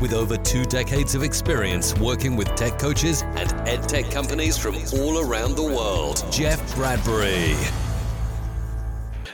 with 0.00 0.12
over 0.12 0.36
two 0.36 0.64
decades 0.64 1.14
of 1.14 1.22
experience 1.22 1.96
working 1.98 2.36
with 2.36 2.54
tech 2.54 2.78
coaches 2.78 3.22
and 3.22 3.52
ed 3.68 3.88
tech 3.88 4.10
companies 4.10 4.56
from 4.56 4.76
all 4.94 5.20
around 5.20 5.56
the 5.56 5.62
world, 5.62 6.24
Jeff 6.30 6.74
Bradbury. 6.74 7.54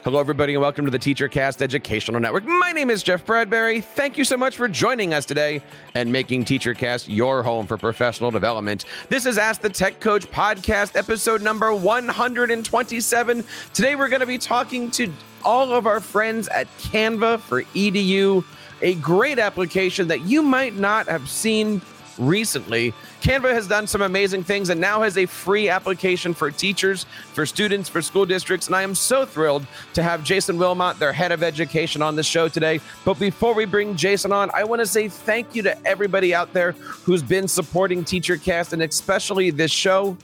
Hello, 0.03 0.19
everybody, 0.19 0.55
and 0.55 0.63
welcome 0.63 0.87
to 0.87 0.91
the 0.91 0.99
TeacherCast 0.99 1.61
Educational 1.61 2.21
Network. 2.21 2.47
My 2.47 2.73
name 2.73 2.89
is 2.89 3.03
Jeff 3.03 3.27
Bradbury. 3.27 3.83
Thank 3.83 4.17
you 4.17 4.25
so 4.25 4.35
much 4.35 4.57
for 4.57 4.67
joining 4.67 5.13
us 5.13 5.27
today 5.27 5.63
and 5.95 6.11
making 6.11 6.47
TeacherCast 6.47 7.05
your 7.15 7.43
home 7.43 7.67
for 7.67 7.77
professional 7.77 8.31
development. 8.31 8.87
This 9.11 9.27
is 9.27 9.37
Ask 9.37 9.61
the 9.61 9.69
Tech 9.69 10.01
Coach 10.01 10.25
podcast, 10.31 10.97
episode 10.97 11.43
number 11.43 11.75
127. 11.75 13.45
Today, 13.75 13.95
we're 13.95 14.09
going 14.09 14.21
to 14.21 14.27
be 14.27 14.39
talking 14.39 14.91
to 14.93 15.13
all 15.45 15.75
of 15.75 15.87
our 15.87 16.01
friends 16.01 16.49
at 16.49 16.67
Canva 16.79 17.41
for 17.41 17.63
EDU, 17.63 18.43
a 18.83 18.95
great 18.97 19.39
application 19.39 20.09
that 20.09 20.23
you 20.23 20.43
might 20.43 20.75
not 20.75 21.07
have 21.07 21.29
seen 21.29 21.81
recently. 22.21 22.93
Canva 23.23 23.53
has 23.53 23.67
done 23.67 23.87
some 23.87 24.03
amazing 24.03 24.45
things 24.45 24.69
and 24.69 24.81
now 24.81 25.03
has 25.03 25.17
a 25.17 25.27
free 25.27 25.69
application 25.69 26.35
for 26.35 26.51
teachers, 26.51 27.05
for 27.33 27.47
students, 27.47 27.89
for 27.89 28.03
school 28.03 28.27
districts. 28.27 28.67
And 28.67 28.77
I 28.77 28.83
am 28.83 28.95
so 28.95 29.25
thrilled 29.25 29.67
to 29.95 30.03
have 30.03 30.23
Jason 30.23 30.59
Wilmot, 30.59 30.99
their 30.99 31.13
head 31.13 31.33
of 31.33 31.43
education, 31.43 32.03
on 32.03 32.17
the 32.17 32.23
show 32.23 32.49
today. 32.49 32.81
But 33.05 33.19
before 33.19 33.55
we 33.55 33.65
bring 33.65 33.97
Jason 33.97 34.33
on, 34.33 34.51
I 34.55 34.65
want 34.65 34.81
to 34.81 34.87
say 34.87 35.09
thank 35.09 35.55
you 35.55 35.63
to 35.63 35.87
everybody 35.87 36.35
out 36.35 36.53
there 36.53 36.73
who's 36.73 37.23
been 37.23 37.49
supporting 37.49 38.05
TeacherCast 38.05 38.73
and 38.73 38.83
especially 38.83 39.51
this 39.51 39.73
show. 39.73 40.17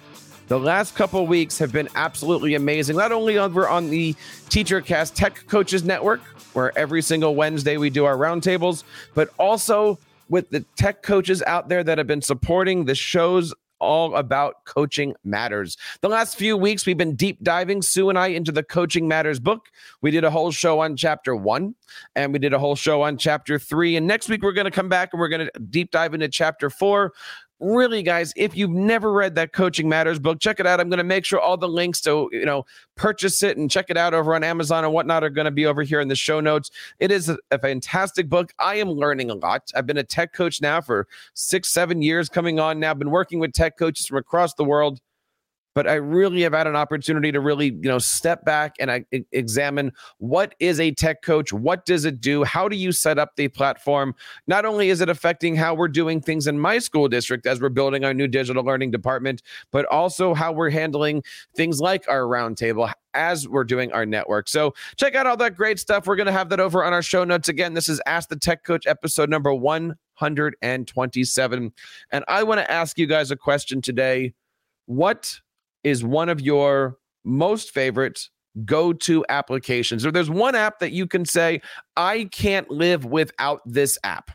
The 0.48 0.60
last 0.60 0.94
couple 0.94 1.26
weeks 1.26 1.58
have 1.58 1.72
been 1.72 1.88
absolutely 1.96 2.54
amazing. 2.54 2.94
Not 2.94 3.10
only 3.10 3.36
over 3.36 3.68
on 3.68 3.90
the 3.90 4.14
TeacherCast 4.48 5.14
Tech 5.14 5.44
Coaches 5.48 5.82
Network, 5.82 6.20
where 6.54 6.76
every 6.78 7.02
single 7.02 7.34
Wednesday 7.34 7.78
we 7.78 7.90
do 7.90 8.04
our 8.04 8.16
roundtables, 8.16 8.84
but 9.14 9.30
also 9.40 9.98
with 10.28 10.48
the 10.50 10.60
tech 10.76 11.02
coaches 11.02 11.42
out 11.48 11.68
there 11.68 11.82
that 11.82 11.98
have 11.98 12.06
been 12.06 12.22
supporting 12.22 12.84
the 12.84 12.94
shows 12.94 13.52
all 13.78 14.14
about 14.14 14.64
coaching 14.64 15.14
matters. 15.24 15.76
The 16.00 16.08
last 16.08 16.36
few 16.36 16.56
weeks, 16.56 16.86
we've 16.86 16.96
been 16.96 17.16
deep 17.16 17.42
diving, 17.42 17.82
Sue 17.82 18.08
and 18.08 18.18
I, 18.18 18.28
into 18.28 18.52
the 18.52 18.62
Coaching 18.62 19.06
Matters 19.06 19.38
book. 19.38 19.68
We 20.00 20.10
did 20.10 20.24
a 20.24 20.30
whole 20.30 20.50
show 20.50 20.80
on 20.80 20.96
chapter 20.96 21.36
one, 21.36 21.74
and 22.14 22.32
we 22.32 22.38
did 22.38 22.54
a 22.54 22.58
whole 22.58 22.76
show 22.76 23.02
on 23.02 23.18
chapter 23.18 23.58
three. 23.58 23.96
And 23.96 24.06
next 24.06 24.28
week, 24.28 24.42
we're 24.42 24.52
going 24.52 24.64
to 24.64 24.70
come 24.70 24.88
back 24.88 25.12
and 25.12 25.20
we're 25.20 25.28
going 25.28 25.48
to 25.52 25.60
deep 25.60 25.90
dive 25.90 26.14
into 26.14 26.28
chapter 26.28 26.70
four 26.70 27.12
really 27.58 28.02
guys 28.02 28.32
if 28.36 28.56
you've 28.56 28.70
never 28.70 29.12
read 29.12 29.34
that 29.34 29.52
coaching 29.52 29.88
matters 29.88 30.18
book 30.18 30.38
check 30.40 30.60
it 30.60 30.66
out. 30.66 30.78
I'm 30.80 30.88
going 30.90 30.98
to 30.98 31.04
make 31.04 31.24
sure 31.24 31.40
all 31.40 31.56
the 31.56 31.68
links 31.68 32.00
to 32.02 32.28
you 32.32 32.44
know 32.44 32.66
purchase 32.96 33.42
it 33.42 33.56
and 33.56 33.70
check 33.70 33.86
it 33.88 33.96
out 33.96 34.12
over 34.12 34.34
on 34.34 34.44
amazon 34.44 34.84
and 34.84 34.92
whatnot 34.92 35.24
are 35.24 35.30
going 35.30 35.46
to 35.46 35.50
be 35.50 35.66
over 35.66 35.82
here 35.82 36.00
in 36.00 36.08
the 36.08 36.16
show 36.16 36.40
notes. 36.40 36.70
It 36.98 37.10
is 37.10 37.28
a, 37.28 37.58
fantastic 37.58 38.28
book. 38.28 38.52
I 38.58 38.74
am 38.76 38.90
learning 38.90 39.30
a 39.30 39.34
lot. 39.34 39.70
I've 39.74 39.86
been 39.86 39.96
a 39.96 40.04
tech 40.04 40.34
coach 40.34 40.60
now 40.60 40.80
for 40.82 41.08
six 41.34 41.70
seven 41.70 42.02
years 42.02 42.28
coming 42.28 42.60
on 42.60 42.78
now. 42.78 42.90
I've 42.90 42.98
been 42.98 43.10
working 43.10 43.38
with 43.38 43.52
tech 43.52 43.78
coaches 43.78 44.06
from 44.06 44.18
across 44.18 44.54
the 44.54 44.64
world 44.64 45.00
but 45.76 45.86
I 45.86 45.94
really 45.96 46.40
have 46.40 46.54
had 46.54 46.66
an 46.66 46.74
opportunity 46.74 47.30
to 47.30 47.38
really, 47.38 47.66
you 47.66 47.82
know, 47.82 47.98
step 47.98 48.46
back 48.46 48.76
and 48.80 48.90
I 48.90 49.04
examine 49.30 49.92
what 50.16 50.54
is 50.58 50.80
a 50.80 50.92
tech 50.92 51.20
coach? 51.20 51.52
What 51.52 51.84
does 51.84 52.06
it 52.06 52.18
do? 52.18 52.44
How 52.44 52.66
do 52.66 52.76
you 52.76 52.92
set 52.92 53.18
up 53.18 53.36
the 53.36 53.48
platform? 53.48 54.14
Not 54.46 54.64
only 54.64 54.88
is 54.88 55.02
it 55.02 55.10
affecting 55.10 55.54
how 55.54 55.74
we're 55.74 55.88
doing 55.88 56.22
things 56.22 56.46
in 56.46 56.58
my 56.58 56.78
school 56.78 57.08
district 57.08 57.46
as 57.46 57.60
we're 57.60 57.68
building 57.68 58.06
our 58.06 58.14
new 58.14 58.26
digital 58.26 58.64
learning 58.64 58.90
department, 58.90 59.42
but 59.70 59.84
also 59.84 60.32
how 60.32 60.50
we're 60.50 60.70
handling 60.70 61.22
things 61.54 61.78
like 61.78 62.08
our 62.08 62.22
roundtable 62.22 62.90
as 63.12 63.46
we're 63.46 63.62
doing 63.62 63.92
our 63.92 64.06
network. 64.06 64.48
So 64.48 64.72
check 64.96 65.14
out 65.14 65.26
all 65.26 65.36
that 65.36 65.56
great 65.56 65.78
stuff. 65.78 66.06
We're 66.06 66.16
going 66.16 66.24
to 66.24 66.32
have 66.32 66.48
that 66.48 66.60
over 66.60 66.84
on 66.84 66.94
our 66.94 67.02
show 67.02 67.22
notes. 67.22 67.50
Again, 67.50 67.74
this 67.74 67.90
is 67.90 68.00
Ask 68.06 68.30
the 68.30 68.36
Tech 68.36 68.64
Coach 68.64 68.86
episode 68.86 69.28
number 69.28 69.52
127. 69.52 71.72
And 72.12 72.24
I 72.28 72.44
want 72.44 72.60
to 72.60 72.70
ask 72.70 72.98
you 72.98 73.06
guys 73.06 73.30
a 73.30 73.36
question 73.36 73.82
today. 73.82 74.32
What 74.86 75.40
is 75.86 76.02
one 76.02 76.28
of 76.28 76.40
your 76.40 76.98
most 77.24 77.70
favorite 77.70 78.28
go 78.64 78.92
to 78.92 79.24
applications? 79.28 80.04
Or 80.04 80.10
there's 80.10 80.28
one 80.28 80.56
app 80.56 80.80
that 80.80 80.90
you 80.90 81.06
can 81.06 81.24
say, 81.24 81.60
I 81.96 82.24
can't 82.32 82.68
live 82.68 83.04
without 83.04 83.60
this 83.64 83.96
app. 84.02 84.32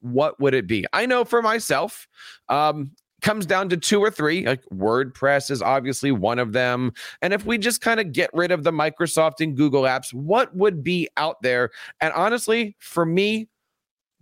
What 0.00 0.40
would 0.40 0.54
it 0.54 0.66
be? 0.66 0.86
I 0.94 1.04
know 1.04 1.26
for 1.26 1.42
myself, 1.42 2.08
um, 2.48 2.92
comes 3.20 3.44
down 3.44 3.68
to 3.68 3.76
two 3.76 4.00
or 4.00 4.10
three. 4.10 4.46
Like 4.46 4.62
WordPress 4.72 5.50
is 5.50 5.60
obviously 5.60 6.10
one 6.10 6.38
of 6.38 6.54
them. 6.54 6.92
And 7.20 7.34
if 7.34 7.44
we 7.44 7.58
just 7.58 7.82
kind 7.82 8.00
of 8.00 8.12
get 8.12 8.30
rid 8.32 8.50
of 8.50 8.64
the 8.64 8.72
Microsoft 8.72 9.40
and 9.40 9.54
Google 9.54 9.82
apps, 9.82 10.12
what 10.14 10.56
would 10.56 10.82
be 10.82 11.08
out 11.18 11.36
there? 11.42 11.70
And 12.00 12.14
honestly, 12.14 12.76
for 12.78 13.04
me, 13.04 13.48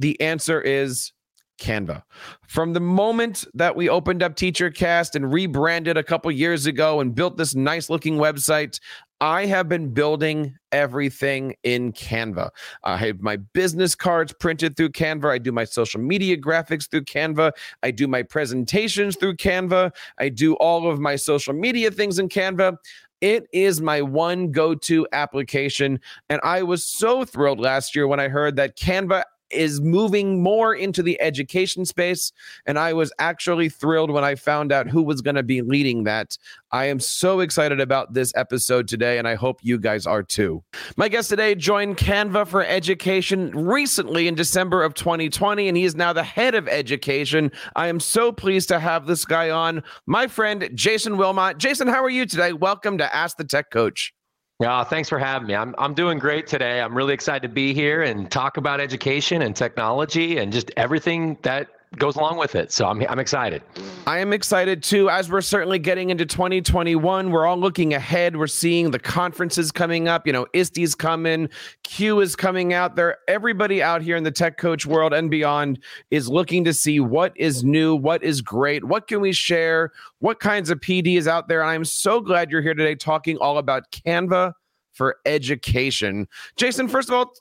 the 0.01 0.21
answer 0.21 0.61
is 0.61 1.13
Canva. 1.59 2.03
From 2.47 2.73
the 2.73 2.81
moment 2.81 3.45
that 3.55 3.77
we 3.77 3.89
opened 3.89 4.23
up 4.23 4.35
TeacherCast 4.35 5.15
and 5.15 5.33
rebranded 5.33 5.97
a 5.97 6.03
couple 6.03 6.31
years 6.31 6.67
ago 6.67 7.01
and 7.01 7.15
built 7.15 7.37
this 7.37 7.55
nice 7.55 7.89
looking 7.89 8.17
website, 8.17 8.79
I 9.21 9.47
have 9.47 9.69
been 9.69 9.95
building 9.95 10.57
everything 10.73 11.55
in 11.63 11.93
Canva. 11.93 12.51
I 12.83 12.97
have 12.97 13.21
my 13.21 13.37
business 13.37 13.95
cards 13.95 14.33
printed 14.33 14.77
through 14.77 14.91
Canva. 14.91 15.31
I 15.31 15.39
do 15.39 15.53
my 15.53 15.63
social 15.63 16.01
media 16.01 16.37
graphics 16.37 16.91
through 16.91 17.05
Canva. 17.05 17.53
I 17.85 17.93
do 17.93 18.09
my 18.09 18.25
presentations 18.25 19.17
through 19.17 19.37
Canva. 19.37 19.93
I 20.19 20.29
do 20.29 20.55
all 20.55 20.91
of 20.91 20.99
my 20.99 21.15
social 21.15 21.55
media 21.55 21.93
things 21.93 22.19
in 22.19 22.29
Canva. 22.29 22.79
It 23.21 23.47
is 23.53 23.81
my 23.81 24.03
one 24.03 24.51
go 24.51 24.75
to 24.75 25.07
application. 25.13 26.01
And 26.29 26.41
I 26.43 26.65
was 26.65 26.85
so 26.85 27.25
thrilled 27.25 27.61
last 27.61 27.95
year 27.95 28.09
when 28.09 28.19
I 28.19 28.27
heard 28.27 28.57
that 28.57 28.77
Canva 28.77 29.23
is 29.53 29.81
moving 29.81 30.43
more 30.43 30.75
into 30.75 31.03
the 31.03 31.21
education 31.21 31.85
space. 31.85 32.33
And 32.67 32.79
I 32.79 32.93
was 32.93 33.13
actually 33.19 33.69
thrilled 33.69 34.11
when 34.11 34.25
I 34.25 34.35
found 34.35 34.73
out 34.73 34.89
who 34.89 35.03
was 35.03 35.21
going 35.21 35.37
to 35.37 35.43
be 35.43 35.63
leading 35.63 36.05
that. 36.05 36.37
I 36.71 36.87
am 36.87 37.01
so 37.01 37.41
excited 37.41 37.81
about 37.81 38.15
this 38.15 38.33
episode 38.35 38.89
today, 38.89 39.19
and 39.19 39.29
I 39.29 39.35
hope 39.35 39.61
you 39.63 39.79
guys 39.79 40.07
are 40.07 40.23
too. 40.23 40.63
My 40.97 41.09
guest 41.09 41.29
today 41.29 41.55
joined 41.55 41.99
Canva 41.99 42.47
for 42.47 42.65
Education 42.65 43.51
recently 43.51 44.27
in 44.27 44.35
December 44.35 44.83
of 44.83 44.95
2020, 44.95 45.69
and 45.69 45.77
he 45.77 45.85
is 45.85 45.95
now 45.95 46.13
the 46.13 46.23
head 46.23 46.55
of 46.55 46.69
education. 46.69 47.53
I 47.77 47.89
am 47.89 48.01
so 48.01 48.33
pleased 48.33 48.69
to 48.69 48.79
have 48.79 49.07
this 49.07 49.25
guy 49.25 49.51
on, 49.51 49.83
my 50.07 50.27
friend 50.27 50.71
Jason 50.75 51.19
Wilmot. 51.19 51.59
Jason, 51.59 51.89
how 51.89 52.03
are 52.03 52.11
you 52.11 52.25
today? 52.25 52.55
Welcome 52.55 52.97
to 52.99 53.15
Ask 53.15 53.37
the 53.37 53.45
Tech 53.45 53.71
Coach. 53.71 54.15
Yeah, 54.63 54.85
thanks 54.85 55.09
for 55.09 55.19
having 55.19 55.49
me. 55.49 55.57
I'm 55.57 55.75
I'm 55.77 55.93
doing 55.93 56.21
great 56.21 56.47
today. 56.47 56.81
I'm 56.81 56.97
really 56.97 57.15
excited 57.15 57.43
to 57.43 57.53
be 57.53 57.75
here 57.75 58.05
and 58.05 58.31
talk 58.31 58.59
about 58.59 58.79
education 58.81 59.43
and 59.43 59.57
technology 59.57 60.39
and 60.39 60.53
just 60.53 60.71
everything 60.77 61.37
that 61.43 61.67
goes 61.97 62.17
along 62.17 62.39
with 62.39 62.55
it. 62.55 62.73
So 62.73 62.87
I'm 62.87 63.05
I'm 63.09 63.19
excited. 63.19 63.63
I 64.07 64.19
am 64.19 64.33
excited 64.33 64.83
too. 64.83 65.11
As 65.11 65.31
we're 65.31 65.41
certainly 65.41 65.79
getting 65.79 66.11
into 66.11 66.27
2021, 66.27 67.31
we're 67.31 67.47
all 67.47 67.57
looking 67.57 67.95
ahead. 67.95 68.37
We're 68.37 68.47
seeing 68.47 68.91
the 68.91 68.99
conferences 68.99 69.71
coming 69.71 70.09
up. 70.09 70.27
You 70.27 70.33
know, 70.33 70.47
ISTE's 70.53 70.95
coming, 70.95 71.49
CUE 71.85 72.21
is 72.21 72.37
coming 72.37 72.73
out 72.73 72.97
there. 72.97 73.19
Everybody 73.29 73.83
out 73.83 74.03
here 74.03 74.17
in 74.17 74.25
the 74.25 74.31
tech 74.31 74.59
coach 74.59 74.87
world 74.87 75.13
and 75.13 75.31
beyond 75.31 75.79
is 76.11 76.29
looking 76.29 76.65
to 76.65 76.73
see 76.73 77.01
what 77.01 77.33
is 77.37 77.63
new, 77.63 77.95
what 77.95 78.23
is 78.23 78.41
great, 78.41 78.85
what 78.85 79.07
can 79.07 79.21
we 79.21 79.33
share, 79.33 79.93
what 80.21 80.41
kinds 80.41 80.71
of 80.71 80.81
PD 80.81 81.17
is 81.19 81.29
out 81.29 81.49
there. 81.49 81.61
And 81.61 81.71
I'm 81.71 81.85
so 81.85 82.21
glad 82.21 82.51
you're 82.51 82.63
here 82.63 82.75
today 82.75 82.95
talking 82.95 83.37
all 83.39 83.59
about 83.59 83.91
Canva 83.93 84.55
for 84.93 85.17
education. 85.27 86.29
Jason, 86.57 86.89
first 86.89 87.09
of 87.09 87.15
all, 87.15 87.33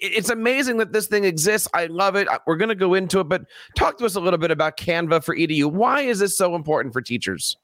it's 0.00 0.30
amazing 0.30 0.78
that 0.78 0.92
this 0.92 1.06
thing 1.06 1.24
exists. 1.24 1.68
I 1.74 1.86
love 1.86 2.16
it. 2.16 2.28
We're 2.46 2.56
going 2.56 2.68
to 2.68 2.74
go 2.74 2.94
into 2.94 3.20
it, 3.20 3.28
but 3.28 3.42
talk 3.76 3.98
to 3.98 4.06
us 4.06 4.14
a 4.14 4.20
little 4.20 4.38
bit 4.38 4.50
about 4.50 4.76
Canva 4.76 5.24
for 5.24 5.36
EDU. 5.36 5.70
Why 5.70 6.00
is 6.00 6.18
this 6.18 6.36
so 6.36 6.54
important 6.54 6.92
for 6.92 7.00
teachers? 7.00 7.56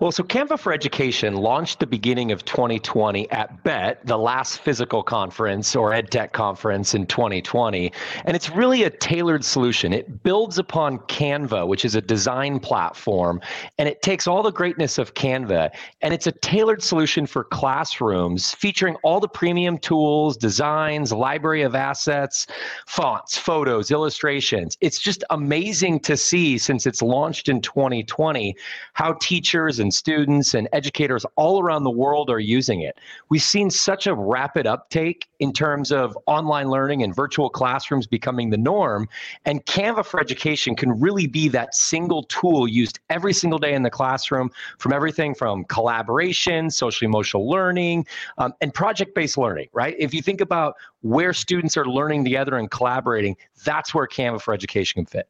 Well, 0.00 0.10
so 0.10 0.24
Canva 0.24 0.58
for 0.58 0.72
Education 0.72 1.36
launched 1.36 1.78
the 1.78 1.86
beginning 1.86 2.32
of 2.32 2.44
2020 2.44 3.30
at 3.30 3.62
Bett, 3.62 4.04
the 4.04 4.18
last 4.18 4.58
physical 4.58 5.02
conference 5.02 5.76
or 5.76 5.92
EdTech 5.92 6.32
conference 6.32 6.94
in 6.94 7.06
2020. 7.06 7.92
And 8.24 8.34
it's 8.34 8.50
really 8.50 8.82
a 8.82 8.90
tailored 8.90 9.44
solution. 9.44 9.92
It 9.92 10.24
builds 10.24 10.58
upon 10.58 10.98
Canva, 11.00 11.68
which 11.68 11.84
is 11.84 11.94
a 11.94 12.00
design 12.00 12.58
platform, 12.58 13.40
and 13.78 13.88
it 13.88 14.02
takes 14.02 14.26
all 14.26 14.42
the 14.42 14.50
greatness 14.50 14.98
of 14.98 15.14
Canva 15.14 15.70
and 16.02 16.12
it's 16.12 16.26
a 16.26 16.32
tailored 16.32 16.82
solution 16.82 17.24
for 17.24 17.44
classrooms 17.44 18.52
featuring 18.54 18.96
all 19.04 19.20
the 19.20 19.28
premium 19.28 19.78
tools, 19.78 20.36
designs, 20.36 21.12
library 21.12 21.62
of 21.62 21.74
assets, 21.74 22.46
fonts, 22.86 23.38
photos, 23.38 23.90
illustrations. 23.92 24.76
It's 24.80 25.00
just 25.00 25.22
amazing 25.30 26.00
to 26.00 26.16
see 26.16 26.58
since 26.58 26.86
it's 26.86 27.00
launched 27.00 27.48
in 27.48 27.60
2020 27.60 28.56
how 28.94 29.12
teachers 29.20 29.43
teachers 29.44 29.78
and 29.78 29.92
students 29.92 30.54
and 30.54 30.66
educators 30.72 31.26
all 31.36 31.62
around 31.62 31.84
the 31.84 31.90
world 31.90 32.30
are 32.30 32.40
using 32.40 32.80
it. 32.80 32.98
We've 33.28 33.42
seen 33.42 33.68
such 33.68 34.06
a 34.06 34.14
rapid 34.14 34.66
uptake 34.66 35.28
in 35.38 35.52
terms 35.52 35.92
of 35.92 36.16
online 36.26 36.70
learning 36.70 37.02
and 37.02 37.14
virtual 37.14 37.50
classrooms 37.50 38.06
becoming 38.06 38.48
the 38.48 38.56
norm. 38.56 39.06
And 39.44 39.62
Canva 39.66 40.06
for 40.06 40.18
Education 40.18 40.74
can 40.74 40.98
really 40.98 41.26
be 41.26 41.48
that 41.48 41.74
single 41.74 42.22
tool 42.22 42.66
used 42.66 43.00
every 43.10 43.34
single 43.34 43.58
day 43.58 43.74
in 43.74 43.82
the 43.82 43.90
classroom 43.90 44.50
from 44.78 44.94
everything 44.94 45.34
from 45.34 45.64
collaboration, 45.64 46.70
social 46.70 47.06
emotional 47.06 47.46
learning, 47.46 48.06
um, 48.38 48.54
and 48.62 48.72
project 48.72 49.14
based 49.14 49.36
learning, 49.36 49.68
right? 49.74 49.94
If 49.98 50.14
you 50.14 50.22
think 50.22 50.40
about 50.40 50.74
where 51.02 51.34
students 51.34 51.76
are 51.76 51.84
learning 51.84 52.24
together 52.24 52.56
and 52.56 52.70
collaborating, 52.70 53.36
that's 53.62 53.94
where 53.94 54.06
Canva 54.06 54.40
for 54.40 54.54
Education 54.54 55.04
can 55.04 55.06
fit. 55.06 55.28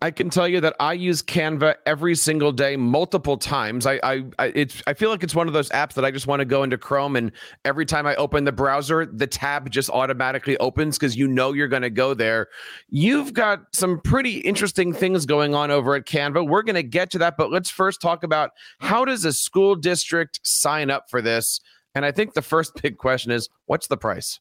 I 0.00 0.10
can 0.10 0.30
tell 0.30 0.46
you 0.46 0.60
that 0.60 0.76
I 0.78 0.92
use 0.92 1.22
Canva 1.22 1.76
every 1.86 2.14
single 2.14 2.52
day, 2.52 2.76
multiple 2.76 3.36
times. 3.36 3.86
I, 3.86 4.00
I, 4.02 4.24
I, 4.38 4.46
it's, 4.54 4.82
I 4.86 4.94
feel 4.94 5.10
like 5.10 5.22
it's 5.22 5.34
one 5.34 5.48
of 5.48 5.54
those 5.54 5.68
apps 5.70 5.94
that 5.94 6.04
I 6.04 6.10
just 6.10 6.26
want 6.26 6.40
to 6.40 6.44
go 6.44 6.62
into 6.62 6.78
Chrome, 6.78 7.16
and 7.16 7.32
every 7.64 7.84
time 7.84 8.06
I 8.06 8.14
open 8.16 8.44
the 8.44 8.52
browser, 8.52 9.06
the 9.06 9.26
tab 9.26 9.70
just 9.70 9.90
automatically 9.90 10.56
opens 10.58 10.98
because 10.98 11.16
you 11.16 11.26
know 11.26 11.52
you're 11.52 11.68
going 11.68 11.82
to 11.82 11.90
go 11.90 12.14
there. 12.14 12.48
You've 12.88 13.32
got 13.32 13.64
some 13.72 14.00
pretty 14.00 14.38
interesting 14.38 14.92
things 14.92 15.26
going 15.26 15.54
on 15.54 15.70
over 15.70 15.94
at 15.94 16.04
Canva. 16.04 16.48
We're 16.48 16.62
going 16.62 16.76
to 16.76 16.82
get 16.82 17.10
to 17.10 17.18
that, 17.18 17.36
but 17.36 17.50
let's 17.50 17.70
first 17.70 18.00
talk 18.00 18.22
about 18.22 18.50
how 18.80 19.04
does 19.04 19.24
a 19.24 19.32
school 19.32 19.74
district 19.74 20.40
sign 20.42 20.90
up 20.90 21.10
for 21.10 21.20
this? 21.20 21.60
And 21.94 22.04
I 22.04 22.12
think 22.12 22.34
the 22.34 22.42
first 22.42 22.72
big 22.82 22.98
question 22.98 23.32
is, 23.32 23.48
what's 23.66 23.88
the 23.88 23.96
price? 23.96 24.40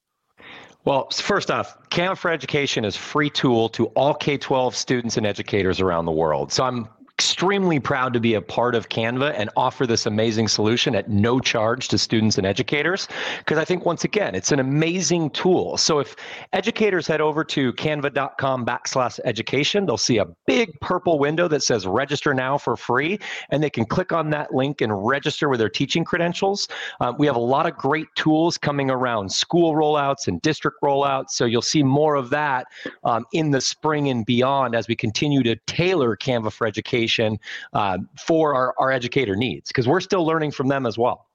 Well, 0.88 1.10
first 1.10 1.52
off, 1.52 1.78
Canva 1.90 2.18
for 2.18 2.32
Education 2.32 2.86
is 2.86 2.96
free 2.96 3.30
tool 3.30 3.68
to 3.72 3.88
all 3.88 4.14
K-12 4.14 4.74
students 4.74 5.18
and 5.18 5.26
educators 5.26 5.82
around 5.82 6.06
the 6.06 6.14
world. 6.14 6.54
So 6.54 6.64
I'm 6.64 6.88
extremely 7.18 7.80
proud 7.80 8.14
to 8.14 8.20
be 8.20 8.36
a 8.36 8.42
part 8.42 8.76
of 8.76 8.90
Canva 8.90 9.34
and 9.36 9.50
offer 9.56 9.88
this 9.88 10.06
amazing 10.06 10.48
solution 10.48 10.94
at 10.94 11.10
no 11.10 11.40
charge 11.40 11.88
to 11.88 11.98
students 11.98 12.38
and 12.38 12.46
educators 12.46 13.08
because 13.40 13.58
I 13.58 13.66
think 13.66 13.88
once 13.88 14.04
again 14.04 14.36
it's 14.36 14.52
an 14.52 14.60
amazing 14.60 15.32
tool. 15.32 15.78
So 15.78 15.98
if 15.98 16.16
educators 16.54 17.08
head 17.08 17.20
over 17.20 17.44
to 17.44 17.74
canva.com 17.74 18.68
backslash 18.68 19.20
education, 19.26 19.88
they'll 19.88 19.98
see 19.98 20.20
a 20.20 20.28
big 20.46 20.80
purple 20.80 21.18
window 21.18 21.48
that 21.48 21.64
says 21.64 21.88
register 21.88 22.36
now 22.36 22.56
for 22.56 22.78
free, 22.78 23.18
and 23.50 23.64
they 23.64 23.72
can 23.72 23.86
click 23.86 24.12
on 24.12 24.30
that 24.30 24.54
link 24.54 24.82
and 24.82 25.08
register 25.08 25.50
with 25.50 25.60
their 25.60 25.70
teaching 25.70 26.04
credentials. 26.04 26.68
Um, 27.02 27.16
we 27.18 27.26
have 27.26 27.36
a 27.36 27.40
lot 27.40 27.66
of 27.66 27.76
great 27.76 28.08
tools 28.14 28.60
coming 28.60 28.92
around 28.92 29.32
school 29.32 29.74
rollouts 29.74 30.28
and 30.28 30.40
district 30.44 30.78
rollouts, 30.84 31.32
so 31.32 31.46
you'll 31.46 31.64
see 31.64 31.82
more 31.82 32.14
of 32.14 32.30
that 32.30 32.68
um, 33.06 33.26
in 33.34 33.50
the 33.50 33.62
spring 33.62 34.10
and 34.10 34.24
beyond 34.24 34.76
as 34.76 34.88
we 34.88 34.96
continue 34.96 35.42
to 35.42 35.56
tailor 35.66 36.16
Canva 36.16 36.52
for 36.52 36.68
education 36.68 37.07
education 37.08 37.40
uh, 37.74 37.98
for 38.26 38.54
our, 38.54 38.74
our 38.78 38.92
educator 38.92 39.36
needs 39.36 39.70
because 39.70 39.88
we're 39.88 40.02
still 40.02 40.26
learning 40.26 40.52
from 40.52 40.68
them 40.68 40.86
as 40.86 40.98
well. 40.98 41.28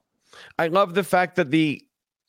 I 0.59 0.69
love 0.69 0.95
the 0.95 1.05
fact 1.05 1.37
that 1.37 1.51
the 1.51 1.83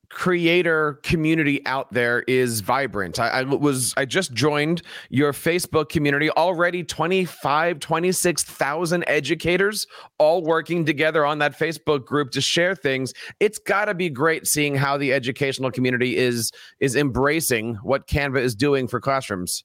creator 0.09 0.99
community 1.01 1.65
out 1.65 1.91
there 1.91 2.23
is 2.27 2.59
vibrant. 2.59 3.19
I, 3.19 3.29
I, 3.29 3.43
was 3.43 3.95
I 3.97 4.05
just 4.05 4.33
joined 4.33 4.83
your 5.09 5.33
Facebook 5.33 5.89
community 5.89 6.29
already 6.31 6.83
25 6.83 7.79
26,000 7.79 9.03
educators 9.07 9.87
all 10.19 10.43
working 10.43 10.85
together 10.85 11.25
on 11.25 11.39
that 11.39 11.57
Facebook 11.57 12.05
group 12.05 12.29
to 12.31 12.41
share 12.41 12.75
things. 12.75 13.11
It's 13.39 13.57
got 13.57 13.85
to 13.85 13.95
be 13.95 14.09
great 14.09 14.45
seeing 14.45 14.75
how 14.75 14.97
the 14.97 15.11
educational 15.11 15.71
community 15.71 16.15
is 16.15 16.51
is 16.79 16.95
embracing 16.95 17.75
what 17.81 18.07
Canva 18.07 18.39
is 18.39 18.53
doing 18.53 18.87
for 18.87 18.99
classrooms. 18.99 19.63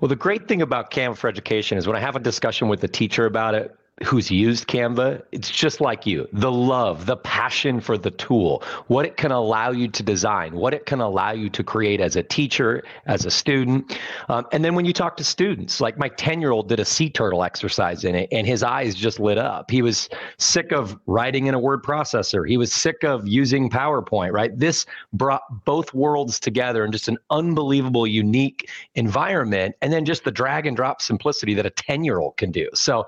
Well, 0.00 0.08
the 0.08 0.16
great 0.16 0.48
thing 0.48 0.62
about 0.62 0.90
Canva 0.90 1.16
for 1.16 1.28
Education 1.28 1.78
is 1.78 1.86
when 1.86 1.96
I 1.96 2.00
have 2.00 2.16
a 2.16 2.20
discussion 2.20 2.68
with 2.68 2.80
the 2.80 2.88
teacher 2.88 3.26
about 3.26 3.54
it, 3.54 3.74
who's 4.02 4.30
used 4.30 4.66
Canva, 4.66 5.22
it's 5.30 5.50
just 5.50 5.80
like 5.80 6.06
you. 6.06 6.26
The 6.32 6.50
love, 6.50 7.04
the 7.04 7.18
passion 7.18 7.80
for 7.80 7.98
the 7.98 8.10
tool, 8.10 8.62
what 8.86 9.04
it 9.04 9.18
can 9.18 9.30
allow 9.30 9.70
you 9.70 9.88
to 9.88 10.02
design, 10.02 10.54
what 10.54 10.72
it 10.72 10.86
can 10.86 11.00
allow 11.00 11.32
you 11.32 11.50
to 11.50 11.62
create 11.62 12.00
as 12.00 12.16
a 12.16 12.22
teacher, 12.22 12.82
as 13.06 13.26
a 13.26 13.30
student. 13.30 13.98
Um, 14.28 14.46
and 14.52 14.64
then 14.64 14.74
when 14.74 14.86
you 14.86 14.94
talk 14.94 15.16
to 15.18 15.24
students, 15.24 15.80
like 15.82 15.98
my 15.98 16.08
10 16.08 16.40
year 16.40 16.50
old 16.50 16.68
did 16.68 16.80
a 16.80 16.84
sea 16.84 17.10
turtle 17.10 17.44
exercise 17.44 18.04
in 18.04 18.14
it 18.14 18.28
and 18.32 18.46
his 18.46 18.62
eyes 18.62 18.94
just 18.94 19.20
lit 19.20 19.36
up. 19.36 19.70
He 19.70 19.82
was 19.82 20.08
sick 20.38 20.72
of 20.72 20.98
writing 21.06 21.46
in 21.46 21.54
a 21.54 21.58
word 21.58 21.82
processor, 21.82 22.48
he 22.48 22.56
was 22.56 22.72
sick 22.72 23.04
of 23.04 23.28
using 23.28 23.68
PowerPoint, 23.68 24.32
right? 24.32 24.56
This 24.58 24.86
brought 25.12 25.42
both 25.66 25.92
worlds 25.92 26.40
together 26.40 26.84
in 26.86 26.92
just 26.92 27.08
an 27.08 27.18
unbelievable, 27.28 28.06
unique 28.06 28.70
environment. 28.94 29.74
And 29.82 29.92
then 29.92 30.06
just 30.06 30.24
the 30.24 30.32
drag 30.32 30.66
and 30.66 30.76
drop 30.76 31.02
simplicity 31.02 31.52
that 31.54 31.66
a 31.66 31.70
10 31.70 32.02
year 32.02 32.18
old 32.18 32.38
can 32.38 32.50
do. 32.50 32.68
So 32.72 33.06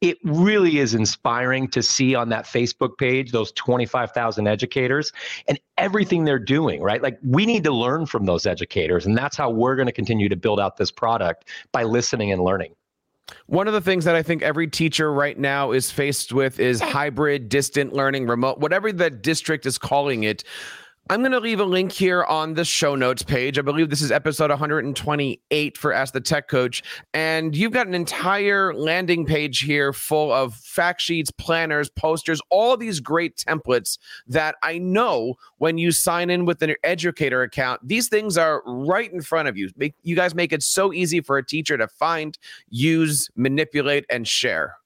it 0.00 0.18
really 0.22 0.78
is 0.78 0.94
inspiring 0.94 1.68
to 1.68 1.82
see 1.82 2.14
on 2.14 2.28
that 2.28 2.44
Facebook 2.44 2.96
page 2.98 3.32
those 3.32 3.52
25,000 3.52 4.46
educators 4.46 5.12
and 5.48 5.58
everything 5.76 6.24
they're 6.24 6.38
doing, 6.38 6.80
right? 6.80 7.02
Like 7.02 7.18
we 7.22 7.46
need 7.46 7.64
to 7.64 7.72
learn 7.72 8.06
from 8.06 8.24
those 8.24 8.46
educators. 8.46 9.06
And 9.06 9.16
that's 9.16 9.36
how 9.36 9.50
we're 9.50 9.76
going 9.76 9.86
to 9.86 9.92
continue 9.92 10.28
to 10.28 10.36
build 10.36 10.60
out 10.60 10.76
this 10.76 10.90
product 10.90 11.48
by 11.72 11.82
listening 11.82 12.30
and 12.30 12.42
learning. 12.42 12.74
One 13.46 13.66
of 13.66 13.74
the 13.74 13.80
things 13.80 14.04
that 14.04 14.14
I 14.14 14.22
think 14.22 14.42
every 14.42 14.68
teacher 14.68 15.12
right 15.12 15.38
now 15.38 15.72
is 15.72 15.90
faced 15.90 16.32
with 16.32 16.60
is 16.60 16.80
hybrid, 16.80 17.48
distant 17.48 17.92
learning, 17.92 18.26
remote, 18.26 18.58
whatever 18.58 18.92
the 18.92 19.10
district 19.10 19.66
is 19.66 19.78
calling 19.78 20.22
it. 20.22 20.44
I'm 21.10 21.20
going 21.20 21.32
to 21.32 21.40
leave 21.40 21.58
a 21.58 21.64
link 21.64 21.90
here 21.90 22.22
on 22.24 22.52
the 22.52 22.66
show 22.66 22.94
notes 22.94 23.22
page. 23.22 23.58
I 23.58 23.62
believe 23.62 23.88
this 23.88 24.02
is 24.02 24.12
episode 24.12 24.50
128 24.50 25.78
for 25.78 25.90
Ask 25.90 26.12
the 26.12 26.20
Tech 26.20 26.48
Coach. 26.48 26.82
And 27.14 27.56
you've 27.56 27.72
got 27.72 27.86
an 27.86 27.94
entire 27.94 28.74
landing 28.74 29.24
page 29.24 29.60
here 29.60 29.94
full 29.94 30.30
of 30.30 30.54
fact 30.54 31.00
sheets, 31.00 31.30
planners, 31.30 31.88
posters, 31.88 32.42
all 32.50 32.76
these 32.76 33.00
great 33.00 33.36
templates 33.36 33.96
that 34.26 34.56
I 34.62 34.76
know 34.76 35.36
when 35.56 35.78
you 35.78 35.92
sign 35.92 36.28
in 36.28 36.44
with 36.44 36.60
an 36.60 36.74
educator 36.84 37.42
account, 37.42 37.80
these 37.88 38.10
things 38.10 38.36
are 38.36 38.62
right 38.66 39.10
in 39.10 39.22
front 39.22 39.48
of 39.48 39.56
you. 39.56 39.70
You 40.02 40.14
guys 40.14 40.34
make 40.34 40.52
it 40.52 40.62
so 40.62 40.92
easy 40.92 41.22
for 41.22 41.38
a 41.38 41.46
teacher 41.46 41.78
to 41.78 41.88
find, 41.88 42.36
use, 42.68 43.30
manipulate, 43.34 44.04
and 44.10 44.28
share 44.28 44.76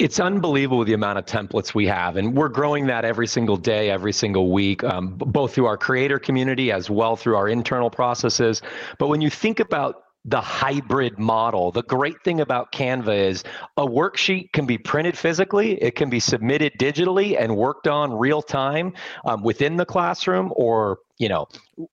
it's 0.00 0.18
unbelievable 0.18 0.82
the 0.84 0.94
amount 0.94 1.18
of 1.18 1.26
templates 1.26 1.74
we 1.74 1.86
have 1.86 2.16
and 2.16 2.34
we're 2.34 2.48
growing 2.48 2.86
that 2.86 3.04
every 3.04 3.26
single 3.26 3.56
day 3.56 3.90
every 3.90 4.12
single 4.12 4.50
week 4.50 4.82
um, 4.82 5.14
both 5.16 5.54
through 5.54 5.66
our 5.66 5.76
creator 5.76 6.18
community 6.18 6.72
as 6.72 6.88
well 6.88 7.16
through 7.16 7.36
our 7.36 7.48
internal 7.48 7.90
processes 7.90 8.62
but 8.98 9.08
when 9.08 9.20
you 9.20 9.28
think 9.28 9.60
about 9.60 10.04
the 10.26 10.40
hybrid 10.40 11.18
model. 11.18 11.72
The 11.72 11.82
great 11.82 12.22
thing 12.22 12.40
about 12.40 12.72
Canva 12.72 13.16
is 13.16 13.42
a 13.78 13.86
worksheet 13.86 14.52
can 14.52 14.66
be 14.66 14.76
printed 14.76 15.16
physically, 15.16 15.82
it 15.82 15.96
can 15.96 16.10
be 16.10 16.20
submitted 16.20 16.74
digitally 16.78 17.40
and 17.40 17.56
worked 17.56 17.88
on 17.88 18.12
real 18.12 18.42
time 18.42 18.92
um, 19.24 19.42
within 19.42 19.76
the 19.76 19.86
classroom 19.86 20.52
or 20.54 20.98
you 21.20 21.28
know 21.28 21.46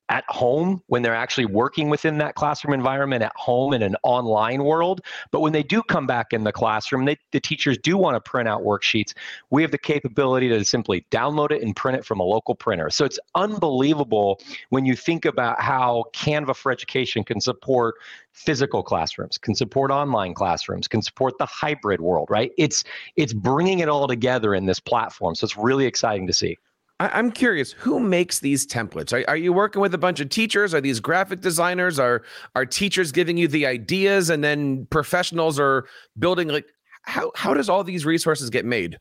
at 0.09 0.23
home 0.29 0.81
when 0.87 1.01
they're 1.01 1.15
actually 1.15 1.45
working 1.45 1.89
within 1.89 2.17
that 2.17 2.35
classroom 2.35 2.73
environment 2.73 3.21
at 3.21 3.33
home 3.35 3.73
in 3.73 3.81
an 3.83 3.95
online 4.03 4.63
world. 4.63 5.01
But 5.31 5.41
when 5.41 5.53
they 5.53 5.63
do 5.63 5.83
come 5.83 6.07
back 6.07 6.33
in 6.33 6.43
the 6.43 6.51
classroom 6.51 7.05
they, 7.05 7.17
the 7.31 7.39
teachers 7.39 7.77
do 7.77 7.97
want 7.97 8.15
to 8.15 8.21
print 8.21 8.47
out 8.49 8.63
worksheets. 8.63 9.13
We 9.49 9.61
have 9.61 9.71
the 9.71 9.77
capability 9.77 10.49
to 10.49 10.63
simply 10.65 11.05
download 11.11 11.51
it 11.51 11.61
and 11.61 11.75
print 11.75 11.97
it 11.97 12.05
from 12.05 12.19
a 12.19 12.23
local 12.23 12.55
printer. 12.55 12.89
So 12.89 13.05
it's 13.05 13.19
unbelievable 13.35 14.39
when 14.69 14.85
you 14.85 14.95
think 14.95 15.25
about 15.25 15.61
how 15.61 16.05
canva 16.13 16.55
for 16.55 16.71
education 16.71 17.23
can 17.23 17.39
support 17.41 17.95
physical 18.31 18.83
classrooms 18.83 19.37
can 19.37 19.55
support 19.55 19.89
online 19.89 20.33
classrooms 20.33 20.87
can 20.87 21.01
support 21.01 21.37
the 21.39 21.45
hybrid 21.45 21.99
world 21.99 22.27
right? 22.29 22.51
It's 22.57 22.83
it's 23.15 23.33
bringing 23.33 23.79
it 23.79 23.89
all 23.89 24.07
together 24.07 24.55
in 24.55 24.65
this 24.65 24.79
platform. 24.79 25.35
So 25.35 25.45
it's 25.45 25.57
really 25.57 25.85
exciting 25.85 26.27
to 26.27 26.33
see 26.33 26.57
I, 26.99 27.19
am 27.19 27.31
curious, 27.31 27.73
who 27.73 27.99
makes 27.99 28.39
these 28.39 28.65
templates? 28.65 29.13
Are, 29.13 29.29
are 29.29 29.37
you 29.37 29.53
working 29.53 29.81
with 29.81 29.93
a 29.93 29.99
bunch 29.99 30.19
of 30.19 30.29
teachers? 30.29 30.73
Are 30.73 30.81
these 30.81 30.99
graphic 30.99 31.41
designers? 31.41 31.99
Are 31.99 32.23
are 32.55 32.65
teachers 32.65 33.11
giving 33.11 33.37
you 33.37 33.47
the 33.47 33.65
ideas 33.67 34.29
and 34.29 34.43
then 34.43 34.87
professionals 34.89 35.59
are 35.59 35.87
building 36.17 36.47
like 36.47 36.65
how 37.03 37.31
how 37.35 37.53
does 37.53 37.69
all 37.69 37.83
these 37.83 38.05
resources 38.05 38.49
get 38.49 38.65
made? 38.65 38.97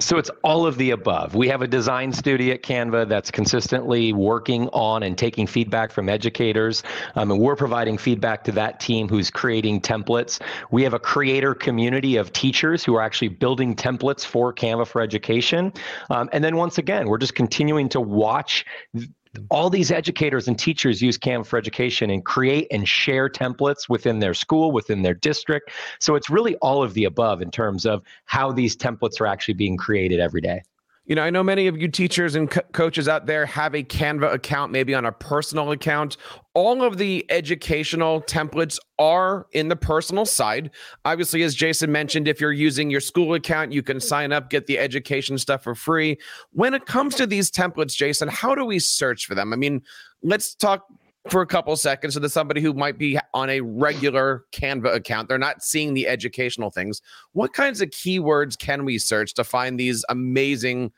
So 0.00 0.18
it's 0.18 0.30
all 0.42 0.66
of 0.66 0.76
the 0.76 0.90
above. 0.90 1.36
We 1.36 1.46
have 1.48 1.62
a 1.62 1.68
design 1.68 2.12
studio 2.12 2.54
at 2.54 2.64
Canva 2.64 3.08
that's 3.08 3.30
consistently 3.30 4.12
working 4.12 4.68
on 4.70 5.04
and 5.04 5.16
taking 5.16 5.46
feedback 5.46 5.92
from 5.92 6.08
educators, 6.08 6.82
um, 7.14 7.30
and 7.30 7.38
we're 7.38 7.54
providing 7.54 7.96
feedback 7.96 8.42
to 8.44 8.52
that 8.52 8.80
team 8.80 9.08
who's 9.08 9.30
creating 9.30 9.82
templates. 9.82 10.42
We 10.72 10.82
have 10.82 10.94
a 10.94 10.98
creator 10.98 11.54
community 11.54 12.16
of 12.16 12.32
teachers 12.32 12.82
who 12.84 12.96
are 12.96 13.02
actually 13.02 13.28
building 13.28 13.76
templates 13.76 14.26
for 14.26 14.52
Canva 14.52 14.88
for 14.88 15.00
Education, 15.00 15.72
um, 16.10 16.28
and 16.32 16.42
then 16.42 16.56
once 16.56 16.78
again, 16.78 17.08
we're 17.08 17.18
just 17.18 17.36
continuing 17.36 17.88
to 17.90 18.00
watch 18.00 18.66
all 19.50 19.70
these 19.70 19.90
educators 19.90 20.48
and 20.48 20.58
teachers 20.58 21.02
use 21.02 21.18
Canva 21.18 21.46
for 21.46 21.58
Education 21.58 22.10
and 22.10 22.24
create 22.24 22.66
and 22.70 22.88
share 22.88 23.28
templates 23.28 23.88
within 23.88 24.18
their 24.18 24.34
school, 24.34 24.72
within 24.72 25.02
their 25.02 25.14
district. 25.14 25.70
So 26.00 26.14
it's 26.14 26.30
really 26.30 26.56
all 26.56 26.82
of 26.82 26.94
the 26.94 27.04
above 27.04 27.42
in 27.42 27.50
terms 27.50 27.86
of 27.86 28.02
how 28.24 28.52
these 28.52 28.76
templates 28.76 29.20
are 29.20 29.26
actually 29.26 29.54
being 29.54 29.76
created 29.76 30.20
every 30.20 30.40
day. 30.40 30.62
You 31.06 31.14
know, 31.14 31.22
I 31.22 31.28
know 31.28 31.42
many 31.42 31.66
of 31.66 31.76
you 31.76 31.88
teachers 31.88 32.34
and 32.34 32.50
co- 32.50 32.62
coaches 32.72 33.08
out 33.08 33.26
there 33.26 33.44
have 33.44 33.74
a 33.74 33.82
Canva 33.82 34.32
account, 34.32 34.72
maybe 34.72 34.94
on 34.94 35.04
a 35.04 35.12
personal 35.12 35.70
account. 35.70 36.16
All 36.54 36.82
of 36.82 36.96
the 36.96 37.26
educational 37.28 38.22
templates 38.22 38.78
are 38.98 39.46
in 39.52 39.68
the 39.68 39.76
personal 39.76 40.24
side. 40.24 40.70
Obviously, 41.04 41.42
as 41.42 41.54
Jason 41.54 41.92
mentioned, 41.92 42.26
if 42.26 42.40
you're 42.40 42.52
using 42.52 42.88
your 42.88 43.00
school 43.00 43.34
account, 43.34 43.70
you 43.70 43.82
can 43.82 44.00
sign 44.00 44.32
up, 44.32 44.48
get 44.48 44.66
the 44.66 44.78
education 44.78 45.36
stuff 45.36 45.62
for 45.62 45.74
free. 45.74 46.16
When 46.52 46.72
it 46.72 46.86
comes 46.86 47.16
to 47.16 47.26
these 47.26 47.50
templates, 47.50 47.94
Jason, 47.94 48.28
how 48.28 48.54
do 48.54 48.64
we 48.64 48.78
search 48.78 49.26
for 49.26 49.34
them? 49.34 49.52
I 49.52 49.56
mean, 49.56 49.82
let's 50.22 50.54
talk 50.54 50.86
for 51.30 51.40
a 51.40 51.46
couple 51.46 51.74
seconds 51.76 52.14
so 52.14 52.20
that 52.20 52.28
somebody 52.30 52.60
who 52.60 52.74
might 52.74 52.98
be 52.98 53.18
on 53.32 53.48
a 53.48 53.60
regular 53.60 54.44
Canva 54.52 54.94
account, 54.94 55.28
they're 55.28 55.38
not 55.38 55.62
seeing 55.62 55.94
the 55.94 56.06
educational 56.06 56.70
things. 56.70 57.00
What 57.32 57.52
kinds 57.52 57.80
of 57.80 57.90
keywords 57.90 58.58
can 58.58 58.84
we 58.84 58.98
search 58.98 59.34
to 59.34 59.44
find 59.44 59.80
these 59.80 60.04
amazing 60.08 60.92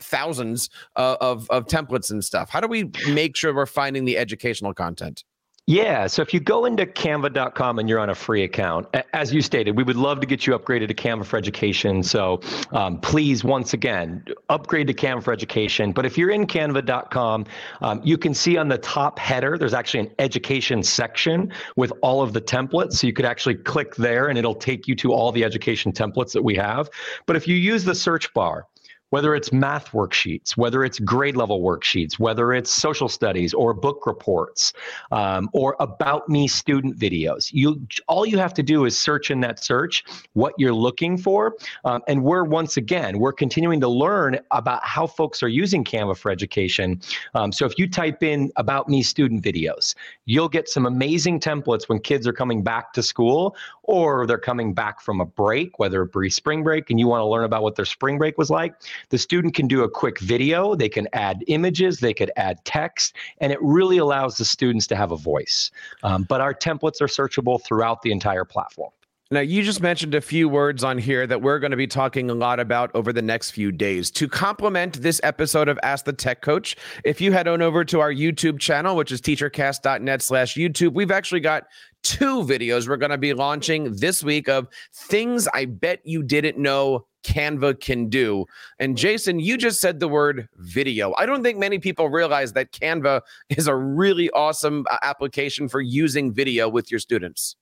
thousands 0.00 0.70
uh, 0.96 1.16
of, 1.20 1.50
of 1.50 1.66
templates 1.66 2.10
and 2.10 2.24
stuff? 2.24 2.48
How 2.48 2.60
do 2.60 2.68
we 2.68 2.90
make 3.08 3.36
sure 3.36 3.54
we're 3.54 3.66
finding 3.66 4.04
the 4.04 4.18
educational 4.18 4.72
content? 4.72 5.24
Yeah. 5.68 6.08
So 6.08 6.22
if 6.22 6.34
you 6.34 6.40
go 6.40 6.64
into 6.64 6.86
canva.com 6.86 7.78
and 7.78 7.88
you're 7.88 8.00
on 8.00 8.10
a 8.10 8.16
free 8.16 8.42
account, 8.42 8.88
as 9.12 9.32
you 9.32 9.40
stated, 9.40 9.76
we 9.76 9.84
would 9.84 9.96
love 9.96 10.18
to 10.20 10.26
get 10.26 10.44
you 10.44 10.58
upgraded 10.58 10.88
to 10.88 10.94
Canva 10.94 11.24
for 11.24 11.36
Education. 11.36 12.02
So 12.02 12.40
um, 12.72 12.98
please, 12.98 13.44
once 13.44 13.72
again, 13.72 14.24
upgrade 14.48 14.88
to 14.88 14.94
Canva 14.94 15.22
for 15.22 15.32
Education. 15.32 15.92
But 15.92 16.04
if 16.04 16.18
you're 16.18 16.30
in 16.30 16.48
canva.com, 16.48 17.46
um, 17.80 18.00
you 18.02 18.18
can 18.18 18.34
see 18.34 18.56
on 18.56 18.66
the 18.66 18.78
top 18.78 19.20
header, 19.20 19.56
there's 19.56 19.72
actually 19.72 20.00
an 20.00 20.10
education 20.18 20.82
section 20.82 21.52
with 21.76 21.92
all 22.02 22.22
of 22.22 22.32
the 22.32 22.40
templates. 22.40 22.94
So 22.94 23.06
you 23.06 23.12
could 23.12 23.24
actually 23.24 23.54
click 23.54 23.94
there 23.94 24.28
and 24.28 24.36
it'll 24.36 24.56
take 24.56 24.88
you 24.88 24.96
to 24.96 25.12
all 25.12 25.30
the 25.30 25.44
education 25.44 25.92
templates 25.92 26.32
that 26.32 26.42
we 26.42 26.56
have. 26.56 26.90
But 27.26 27.36
if 27.36 27.46
you 27.46 27.54
use 27.54 27.84
the 27.84 27.94
search 27.94 28.34
bar, 28.34 28.66
whether 29.12 29.34
it's 29.34 29.52
math 29.52 29.90
worksheets, 29.92 30.56
whether 30.56 30.82
it's 30.84 30.98
grade 30.98 31.36
level 31.36 31.60
worksheets, 31.60 32.18
whether 32.18 32.54
it's 32.54 32.70
social 32.70 33.10
studies 33.10 33.52
or 33.52 33.74
book 33.74 34.06
reports, 34.06 34.72
um, 35.10 35.50
or 35.52 35.76
about 35.80 36.30
me 36.30 36.48
student 36.48 36.98
videos. 36.98 37.52
You 37.52 37.86
all 38.08 38.24
you 38.24 38.38
have 38.38 38.54
to 38.54 38.62
do 38.62 38.86
is 38.86 38.98
search 38.98 39.30
in 39.30 39.40
that 39.40 39.62
search 39.62 40.02
what 40.32 40.54
you're 40.56 40.72
looking 40.72 41.18
for, 41.18 41.56
um, 41.84 42.00
and 42.08 42.24
we're 42.24 42.44
once 42.44 42.78
again 42.78 43.18
we're 43.18 43.34
continuing 43.34 43.80
to 43.80 43.88
learn 43.88 44.38
about 44.50 44.82
how 44.82 45.06
folks 45.06 45.42
are 45.42 45.48
using 45.48 45.84
Canva 45.84 46.16
for 46.16 46.30
education. 46.30 46.98
Um, 47.34 47.52
so 47.52 47.66
if 47.66 47.78
you 47.78 47.90
type 47.90 48.22
in 48.22 48.50
about 48.56 48.88
me 48.88 49.02
student 49.02 49.44
videos, 49.44 49.94
you'll 50.24 50.48
get 50.48 50.70
some 50.70 50.86
amazing 50.86 51.38
templates 51.38 51.86
when 51.86 51.98
kids 51.98 52.26
are 52.26 52.32
coming 52.32 52.62
back 52.62 52.94
to 52.94 53.02
school 53.02 53.56
or 53.82 54.26
they're 54.26 54.38
coming 54.38 54.72
back 54.72 55.02
from 55.02 55.20
a 55.20 55.26
break, 55.26 55.78
whether 55.78 56.02
it 56.02 56.12
be 56.14 56.30
spring 56.30 56.62
break, 56.62 56.88
and 56.88 56.98
you 56.98 57.06
want 57.06 57.20
to 57.20 57.26
learn 57.26 57.44
about 57.44 57.62
what 57.62 57.76
their 57.76 57.84
spring 57.84 58.16
break 58.16 58.38
was 58.38 58.48
like 58.48 58.74
the 59.10 59.18
student 59.18 59.54
can 59.54 59.66
do 59.66 59.82
a 59.82 59.90
quick 59.90 60.18
video, 60.20 60.74
they 60.74 60.88
can 60.88 61.08
add 61.12 61.44
images, 61.46 62.00
they 62.00 62.14
could 62.14 62.30
add 62.36 62.64
text, 62.64 63.16
and 63.38 63.52
it 63.52 63.58
really 63.60 63.98
allows 63.98 64.36
the 64.36 64.44
students 64.44 64.86
to 64.88 64.96
have 64.96 65.12
a 65.12 65.16
voice. 65.16 65.70
Um, 66.02 66.24
but 66.24 66.40
our 66.40 66.54
templates 66.54 67.00
are 67.00 67.06
searchable 67.06 67.62
throughout 67.62 68.02
the 68.02 68.12
entire 68.12 68.44
platform. 68.44 68.92
Now, 69.32 69.40
you 69.40 69.62
just 69.62 69.80
mentioned 69.80 70.14
a 70.14 70.20
few 70.20 70.46
words 70.46 70.84
on 70.84 70.98
here 70.98 71.26
that 71.26 71.40
we're 71.40 71.58
going 71.58 71.70
to 71.70 71.76
be 71.76 71.86
talking 71.86 72.28
a 72.28 72.34
lot 72.34 72.60
about 72.60 72.90
over 72.94 73.14
the 73.14 73.22
next 73.22 73.52
few 73.52 73.72
days. 73.72 74.10
To 74.10 74.28
complement 74.28 75.00
this 75.00 75.22
episode 75.24 75.70
of 75.70 75.78
Ask 75.82 76.04
the 76.04 76.12
Tech 76.12 76.42
Coach, 76.42 76.76
if 77.02 77.18
you 77.18 77.32
head 77.32 77.48
on 77.48 77.62
over 77.62 77.82
to 77.82 78.00
our 78.00 78.12
YouTube 78.12 78.60
channel, 78.60 78.94
which 78.94 79.10
is 79.10 79.22
teachercast.net 79.22 80.20
slash 80.20 80.54
YouTube, 80.54 80.92
we've 80.92 81.10
actually 81.10 81.40
got 81.40 81.64
two 82.02 82.42
videos 82.42 82.88
we're 82.88 82.96
going 82.96 83.10
to 83.10 83.18
be 83.18 83.34
launching 83.34 83.94
this 83.96 84.22
week 84.22 84.48
of 84.48 84.68
things 84.92 85.48
I 85.54 85.66
bet 85.66 86.00
you 86.04 86.22
didn't 86.22 86.58
know 86.58 87.06
Canva 87.22 87.80
can 87.80 88.08
do. 88.08 88.46
And 88.78 88.96
Jason, 88.96 89.38
you 89.38 89.56
just 89.56 89.80
said 89.80 90.00
the 90.00 90.08
word 90.08 90.48
video. 90.56 91.14
I 91.16 91.26
don't 91.26 91.42
think 91.42 91.58
many 91.58 91.78
people 91.78 92.08
realize 92.08 92.52
that 92.54 92.72
Canva 92.72 93.22
is 93.48 93.66
a 93.66 93.76
really 93.76 94.30
awesome 94.30 94.84
uh, 94.90 94.96
application 95.02 95.68
for 95.68 95.80
using 95.80 96.32
video 96.32 96.68
with 96.68 96.90
your 96.90 97.00
students. 97.00 97.56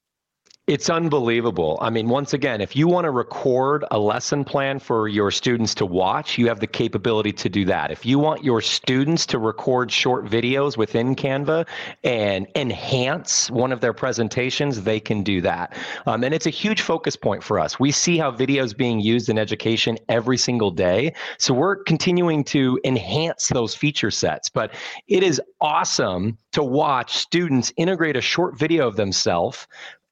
It's 0.70 0.88
unbelievable. 0.88 1.78
I 1.80 1.90
mean, 1.90 2.08
once 2.08 2.32
again, 2.32 2.60
if 2.60 2.76
you 2.76 2.86
want 2.86 3.04
to 3.04 3.10
record 3.10 3.84
a 3.90 3.98
lesson 3.98 4.44
plan 4.44 4.78
for 4.78 5.08
your 5.08 5.32
students 5.32 5.74
to 5.74 5.84
watch, 5.84 6.38
you 6.38 6.46
have 6.46 6.60
the 6.60 6.68
capability 6.68 7.32
to 7.32 7.48
do 7.48 7.64
that. 7.64 7.90
If 7.90 8.06
you 8.06 8.20
want 8.20 8.44
your 8.44 8.60
students 8.60 9.26
to 9.26 9.40
record 9.40 9.90
short 9.90 10.26
videos 10.26 10.76
within 10.76 11.16
Canva 11.16 11.66
and 12.04 12.46
enhance 12.54 13.50
one 13.50 13.72
of 13.72 13.80
their 13.80 13.92
presentations, 13.92 14.84
they 14.84 15.00
can 15.00 15.24
do 15.24 15.40
that. 15.40 15.76
Um, 16.06 16.22
and 16.22 16.32
it's 16.32 16.46
a 16.46 16.50
huge 16.50 16.82
focus 16.82 17.16
point 17.16 17.42
for 17.42 17.58
us. 17.58 17.80
We 17.80 17.90
see 17.90 18.16
how 18.16 18.30
video 18.30 18.62
is 18.62 18.72
being 18.72 19.00
used 19.00 19.28
in 19.28 19.38
education 19.38 19.98
every 20.08 20.38
single 20.38 20.70
day. 20.70 21.14
So 21.38 21.52
we're 21.52 21.82
continuing 21.82 22.44
to 22.44 22.78
enhance 22.84 23.48
those 23.48 23.74
feature 23.74 24.12
sets. 24.12 24.48
But 24.48 24.72
it 25.08 25.24
is 25.24 25.42
awesome 25.60 26.38
to 26.52 26.62
watch 26.62 27.16
students 27.16 27.72
integrate 27.76 28.16
a 28.16 28.20
short 28.20 28.56
video 28.56 28.86
of 28.86 28.94
themselves 28.94 29.66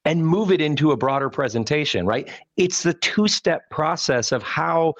and 0.09 0.27
move 0.27 0.51
it 0.51 0.63
into 0.63 0.91
a 0.91 0.97
broader 0.97 1.29
presentation, 1.29 2.07
right? 2.07 2.31
It's 2.57 2.83
the 2.83 2.95
two 2.95 3.29
step 3.29 3.69
process 3.69 4.33
of 4.33 4.43
how 4.43 4.95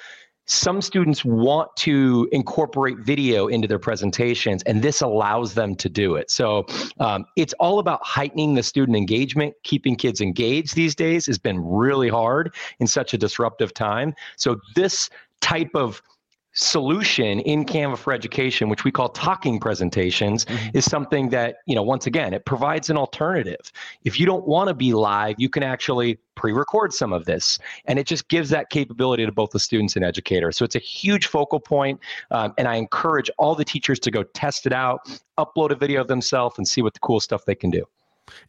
some 0.45 0.83
students 0.83 1.25
want 1.25 1.75
to 1.77 2.29
incorporate 2.31 2.99
video 2.99 3.47
into 3.47 3.67
their 3.67 3.79
presentations, 3.79 4.63
and 4.65 4.83
this 4.83 5.01
allows 5.01 5.55
them 5.55 5.75
to 5.77 5.89
do 5.89 6.17
it. 6.17 6.31
So 6.31 6.67
um, 7.01 7.25
it's 7.37 7.55
all 7.55 7.79
about 7.79 8.01
heightening 8.05 8.55
the 8.55 8.63
student 8.63 8.99
engagement. 8.99 9.55
Keeping 9.63 9.97
kids 9.97 10.21
engaged 10.21 10.75
these 10.75 10.95
days 10.95 11.25
has 11.25 11.39
been 11.39 11.59
really 11.65 12.11
hard 12.11 12.55
in 12.79 12.87
such 12.87 13.15
a 13.15 13.19
disruptive 13.19 13.73
time. 13.73 14.15
So 14.37 14.61
this 14.75 15.09
type 15.41 15.71
of 15.75 16.03
solution 16.59 17.39
in 17.41 17.65
Canva 17.65 17.97
for 17.97 18.13
Education, 18.13 18.69
which 18.69 18.85
we 18.85 18.91
call 18.91 19.09
talking 19.11 19.61
presentations, 19.61 20.45
mm-hmm. 20.45 20.77
is 20.77 20.85
something 20.85 21.29
that, 21.31 21.59
you 21.67 21.75
know, 21.75 21.83
once 21.83 22.07
again, 22.07 22.35
it 22.35 22.45
provides 22.45 22.91
an 22.91 22.97
alternative. 22.97 23.73
If 24.05 24.19
you 24.19 24.27
don't 24.27 24.47
want 24.47 24.69
to 24.69 24.75
be 24.75 24.93
live, 24.93 25.37
you 25.39 25.49
can 25.49 25.63
actually 25.63 26.19
pre 26.35 26.53
record 26.53 26.93
some 26.93 27.13
of 27.13 27.27
this. 27.27 27.59
And 27.85 27.99
it 27.99 28.07
just 28.07 28.29
gives 28.29 28.51
that 28.51 28.71
capability 28.71 29.25
to 29.25 29.33
both 29.33 29.51
the 29.51 29.61
students 29.61 29.95
and 29.95 30.05
educators. 30.05 30.57
So 30.57 30.65
it's 30.65 30.77
a 30.77 30.81
huge 30.81 31.27
focal 31.27 31.61
point, 31.61 32.01
um, 32.33 32.55
and 32.59 32.67
I 32.67 32.75
encourage 32.75 33.31
all 33.39 33.55
the 33.55 33.65
teachers 33.65 34.01
to 34.01 34.11
go 34.11 34.25
test 34.25 34.67
it 34.67 34.73
out, 34.73 35.01
upload 35.39 35.71
a 35.71 35.77
video 35.77 36.01
of 36.01 36.09
themselves, 36.09 36.59
and 36.59 36.67
see 36.67 36.83
what 36.83 36.95
the 36.95 37.01
cool 37.01 37.21
stuff 37.21 37.45
they 37.45 37.55
can 37.55 37.71
do. 37.71 37.85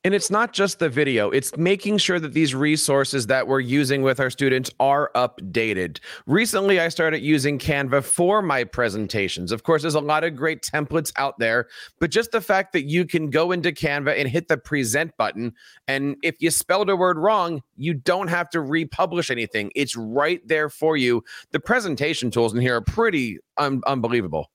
And 0.04 0.14
it's 0.14 0.30
not 0.30 0.54
just 0.54 0.80
the 0.80 0.90
video, 0.90 1.30
it's 1.30 1.56
making 1.58 1.98
sure 1.98 2.20
that 2.20 2.34
these 2.34 2.56
resources 2.56 3.28
that 3.28 3.48
we're 3.48 3.60
using 3.60 4.02
with 4.02 4.20
our 4.20 4.30
students 4.30 4.70
are 4.80 5.12
updated. 5.16 6.00
Recently, 6.26 6.80
I 6.80 6.90
started 6.90 7.22
using 7.22 7.60
Canva 7.60 8.04
for 8.04 8.42
my 8.42 8.64
presentations. 8.64 9.52
Of 9.52 9.64
course, 9.64 9.82
there's 9.82 9.96
a 9.96 10.00
lot 10.00 10.24
of 10.24 10.36
great 10.36 10.62
templates 10.62 11.12
out 11.16 11.38
there, 11.40 11.68
but 12.00 12.12
just 12.12 12.32
the 12.32 12.42
fact 12.42 12.74
that 12.74 12.84
you 12.84 13.06
can 13.06 13.30
go 13.30 13.52
into 13.52 13.72
Canva 13.72 14.18
and 14.18 14.28
hit 14.28 14.48
the 14.48 14.58
present 14.58 15.16
button, 15.18 15.54
and 15.88 16.16
if 16.24 16.36
you 16.40 16.52
spelled 16.52 16.90
a 16.90 16.96
word 16.96 17.18
wrong, 17.18 17.62
you 17.76 17.94
don't 17.94 18.28
have 18.28 18.50
to 18.52 18.62
republish 18.62 19.30
anything. 19.32 19.72
It's 19.76 19.96
right 19.96 20.46
there 20.48 20.70
for 20.70 20.98
you. 20.98 21.24
The 21.52 21.60
presentation 21.60 22.32
tools 22.32 22.54
in 22.54 22.62
here 22.62 22.76
are 22.76 22.82
pretty 22.82 23.40
un- 23.58 23.82
unbelievable. 23.86 24.50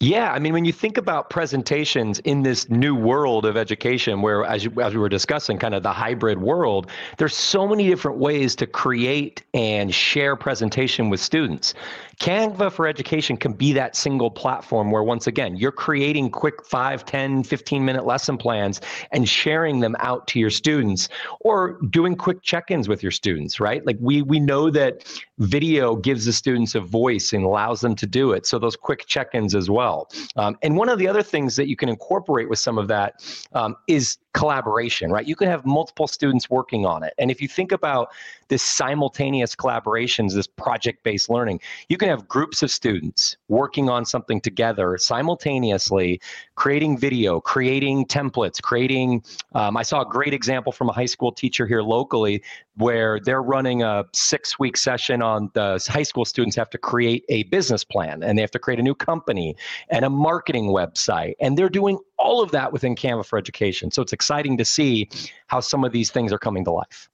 Yeah, 0.00 0.32
I 0.32 0.40
mean, 0.40 0.52
when 0.52 0.64
you 0.64 0.72
think 0.72 0.98
about 0.98 1.30
presentations 1.30 2.18
in 2.20 2.42
this 2.42 2.68
new 2.68 2.96
world 2.96 3.46
of 3.46 3.56
education, 3.56 4.22
where 4.22 4.44
as, 4.44 4.64
you, 4.64 4.72
as 4.80 4.92
we 4.92 4.98
were 4.98 5.08
discussing, 5.08 5.56
kind 5.56 5.72
of 5.72 5.84
the 5.84 5.92
hybrid 5.92 6.40
world, 6.40 6.90
there's 7.16 7.36
so 7.36 7.68
many 7.68 7.86
different 7.86 8.18
ways 8.18 8.56
to 8.56 8.66
create 8.66 9.44
and 9.54 9.94
share 9.94 10.34
presentation 10.34 11.10
with 11.10 11.20
students. 11.20 11.74
Canva 12.20 12.72
for 12.72 12.86
Education 12.86 13.36
can 13.36 13.52
be 13.52 13.72
that 13.72 13.96
single 13.96 14.30
platform 14.30 14.90
where, 14.90 15.02
once 15.02 15.26
again, 15.26 15.56
you're 15.56 15.72
creating 15.72 16.30
quick 16.30 16.64
5, 16.66 17.04
10, 17.04 17.44
15 17.44 17.84
minute 17.84 18.04
lesson 18.04 18.36
plans 18.36 18.80
and 19.12 19.28
sharing 19.28 19.80
them 19.80 19.96
out 19.98 20.26
to 20.28 20.38
your 20.38 20.50
students 20.50 21.08
or 21.40 21.78
doing 21.90 22.14
quick 22.16 22.42
check 22.42 22.70
ins 22.70 22.88
with 22.88 23.02
your 23.02 23.12
students, 23.12 23.60
right? 23.60 23.84
Like 23.86 23.96
we, 24.00 24.22
we 24.22 24.40
know 24.40 24.70
that 24.70 25.04
video 25.38 25.96
gives 25.96 26.24
the 26.24 26.32
students 26.32 26.74
a 26.74 26.80
voice 26.80 27.32
and 27.32 27.44
allows 27.44 27.80
them 27.80 27.94
to 27.96 28.06
do 28.06 28.32
it. 28.32 28.46
So 28.46 28.58
those 28.58 28.76
quick 28.76 29.06
check 29.06 29.28
ins 29.34 29.54
as 29.54 29.70
well. 29.70 30.10
Um, 30.36 30.56
and 30.62 30.76
one 30.76 30.88
of 30.88 30.98
the 30.98 31.08
other 31.08 31.22
things 31.22 31.56
that 31.56 31.68
you 31.68 31.76
can 31.76 31.88
incorporate 31.88 32.48
with 32.48 32.58
some 32.58 32.78
of 32.78 32.88
that 32.88 33.22
um, 33.52 33.76
is 33.88 34.18
collaboration, 34.34 35.10
right? 35.10 35.26
You 35.26 35.36
can 35.36 35.48
have 35.48 35.64
multiple 35.64 36.06
students 36.06 36.50
working 36.50 36.84
on 36.84 37.02
it. 37.02 37.14
And 37.18 37.30
if 37.30 37.40
you 37.40 37.48
think 37.48 37.72
about 37.72 38.10
this 38.48 38.62
simultaneous 38.62 39.56
collaborations, 39.56 40.34
this 40.34 40.46
project 40.46 41.02
based 41.04 41.30
learning, 41.30 41.60
you 41.88 41.96
can 41.96 42.08
have 42.08 42.28
groups 42.28 42.62
of 42.62 42.70
students 42.70 43.36
working 43.48 43.88
on 43.88 44.04
something 44.04 44.40
together 44.40 44.98
simultaneously, 44.98 46.20
creating 46.56 46.98
video, 46.98 47.40
creating 47.40 48.04
templates, 48.06 48.60
creating. 48.60 49.24
Um, 49.54 49.76
I 49.76 49.82
saw 49.82 50.02
a 50.02 50.06
great 50.06 50.34
example 50.34 50.72
from 50.72 50.88
a 50.90 50.92
high 50.92 51.06
school 51.06 51.32
teacher 51.32 51.66
here 51.66 51.82
locally 51.82 52.42
where 52.76 53.20
they're 53.20 53.42
running 53.42 53.82
a 53.82 54.04
six 54.12 54.58
week 54.58 54.76
session 54.76 55.22
on 55.22 55.48
the 55.54 55.84
high 55.88 56.02
school 56.02 56.24
students 56.24 56.56
have 56.56 56.70
to 56.70 56.78
create 56.78 57.24
a 57.28 57.44
business 57.44 57.84
plan 57.84 58.22
and 58.22 58.36
they 58.36 58.42
have 58.42 58.50
to 58.50 58.58
create 58.58 58.80
a 58.80 58.82
new 58.82 58.94
company 58.96 59.56
and 59.90 60.04
a 60.04 60.10
marketing 60.10 60.66
website. 60.66 61.34
And 61.40 61.56
they're 61.56 61.68
doing 61.68 61.98
all 62.18 62.42
of 62.42 62.50
that 62.52 62.72
within 62.72 62.94
Canva 62.94 63.24
for 63.26 63.38
Education. 63.38 63.90
So 63.90 64.02
it's 64.02 64.12
exciting 64.12 64.56
to 64.58 64.64
see 64.64 65.08
how 65.46 65.60
some 65.60 65.84
of 65.84 65.92
these 65.92 66.10
things 66.10 66.32
are 66.32 66.38
coming 66.38 66.64
to 66.64 66.70
life. 66.70 67.08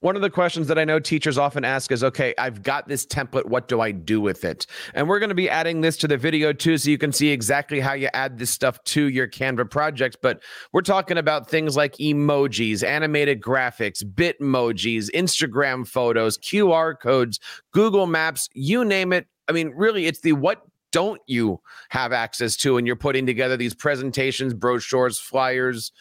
one 0.00 0.16
of 0.16 0.22
the 0.22 0.30
questions 0.30 0.66
that 0.68 0.78
I 0.78 0.84
know 0.84 0.98
teachers 0.98 1.38
often 1.38 1.64
ask 1.64 1.92
is 1.92 2.02
okay, 2.04 2.34
I've 2.38 2.62
got 2.62 2.88
this 2.88 3.06
template. 3.06 3.46
What 3.46 3.68
do 3.68 3.80
I 3.80 3.92
do 3.92 4.20
with 4.20 4.44
it? 4.44 4.66
And 4.94 5.08
we're 5.08 5.18
going 5.18 5.30
to 5.30 5.34
be 5.34 5.48
adding 5.48 5.80
this 5.80 5.96
to 5.98 6.08
the 6.08 6.16
video 6.16 6.52
too, 6.52 6.76
so 6.76 6.90
you 6.90 6.98
can 6.98 7.12
see 7.12 7.28
exactly 7.28 7.80
how 7.80 7.94
you 7.94 8.08
add 8.12 8.38
this 8.38 8.50
stuff 8.50 8.82
to 8.84 9.08
your 9.08 9.28
Canva 9.28 9.70
projects. 9.70 10.16
But 10.20 10.42
we're 10.72 10.82
talking 10.82 11.18
about 11.18 11.48
things 11.48 11.76
like 11.76 11.96
emojis, 11.96 12.82
animated 12.82 13.40
graphics, 13.40 14.02
Bitmojis, 14.02 15.10
Instagram 15.12 15.86
photos, 15.86 16.38
QR 16.38 16.98
codes, 16.98 17.38
Google 17.72 18.06
Maps, 18.06 18.48
you 18.54 18.84
name 18.84 19.12
it. 19.12 19.26
I 19.48 19.52
mean, 19.52 19.72
really, 19.74 20.06
it's 20.06 20.20
the 20.20 20.32
what 20.32 20.62
don't 20.92 21.20
you 21.26 21.60
have 21.90 22.12
access 22.12 22.56
to 22.58 22.76
and 22.76 22.86
you're 22.86 22.96
putting 22.96 23.26
together 23.26 23.56
these 23.56 23.74
presentations 23.74 24.54
brochures 24.54 25.18
flyers 25.18 25.92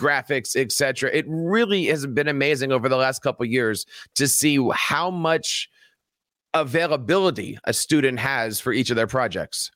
graphics, 0.00 0.56
etc. 0.56 1.10
It 1.12 1.26
really 1.28 1.86
has 1.86 2.06
been 2.06 2.28
amazing 2.28 2.72
over 2.72 2.88
the 2.88 2.96
last 2.96 3.22
couple 3.22 3.44
years 3.44 3.84
to 4.14 4.26
see 4.26 4.66
how 4.72 5.10
much 5.10 5.68
availability 6.54 7.58
a 7.64 7.72
student 7.72 8.18
has 8.18 8.58
for 8.58 8.72
each 8.72 8.90
of 8.90 8.96
their 8.96 9.06
projects. 9.06 9.70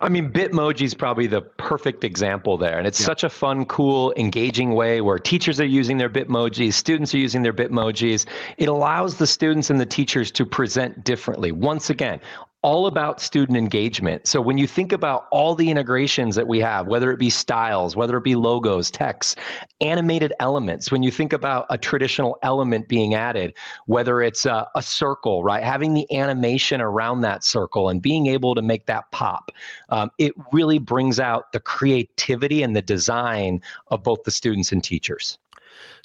I 0.00 0.08
mean, 0.08 0.32
Bitmoji 0.32 0.82
is 0.82 0.94
probably 0.94 1.26
the 1.26 1.42
perfect 1.42 2.02
example 2.02 2.56
there. 2.56 2.78
And 2.78 2.86
it's 2.86 2.98
yeah. 2.98 3.06
such 3.06 3.24
a 3.24 3.28
fun, 3.28 3.66
cool, 3.66 4.14
engaging 4.16 4.74
way 4.74 5.02
where 5.02 5.18
teachers 5.18 5.60
are 5.60 5.66
using 5.66 5.98
their 5.98 6.08
Bitmojis, 6.08 6.72
students 6.72 7.14
are 7.14 7.18
using 7.18 7.42
their 7.42 7.52
Bitmojis. 7.52 8.24
It 8.56 8.68
allows 8.68 9.16
the 9.16 9.26
students 9.26 9.68
and 9.68 9.78
the 9.78 9.84
teachers 9.84 10.30
to 10.32 10.46
present 10.46 11.04
differently. 11.04 11.52
Once 11.52 11.90
again, 11.90 12.20
all 12.62 12.86
about 12.86 13.20
student 13.20 13.56
engagement. 13.56 14.26
So 14.26 14.40
when 14.40 14.58
you 14.58 14.66
think 14.66 14.92
about 14.92 15.26
all 15.30 15.54
the 15.54 15.70
integrations 15.70 16.34
that 16.36 16.46
we 16.46 16.58
have, 16.60 16.88
whether 16.88 17.10
it 17.10 17.18
be 17.18 17.30
styles, 17.30 17.96
whether 17.96 18.18
it 18.18 18.24
be 18.24 18.34
logos, 18.34 18.90
text, 18.90 19.38
animated 19.80 20.34
elements, 20.40 20.92
when 20.92 21.02
you 21.02 21.10
think 21.10 21.32
about 21.32 21.66
a 21.70 21.78
traditional 21.78 22.38
element 22.42 22.86
being 22.86 23.14
added, 23.14 23.54
whether 23.86 24.20
it's 24.20 24.44
a, 24.44 24.68
a, 24.74 24.82
circle, 24.82 25.42
right, 25.42 25.62
having 25.62 25.94
the 25.94 26.06
animation 26.14 26.82
around 26.82 27.22
that 27.22 27.44
circle 27.44 27.88
and 27.88 28.02
being 28.02 28.26
able 28.26 28.54
to 28.54 28.62
make 28.62 28.84
that 28.86 29.10
pop, 29.10 29.50
um, 29.88 30.10
it 30.18 30.34
really 30.52 30.78
brings 30.78 31.18
out 31.18 31.52
the 31.52 31.60
creativity 31.60 32.62
and 32.62 32.76
the 32.76 32.82
design 32.82 33.62
of 33.88 34.02
both 34.02 34.22
the 34.24 34.30
students 34.30 34.70
and 34.70 34.84
teachers. 34.84 35.38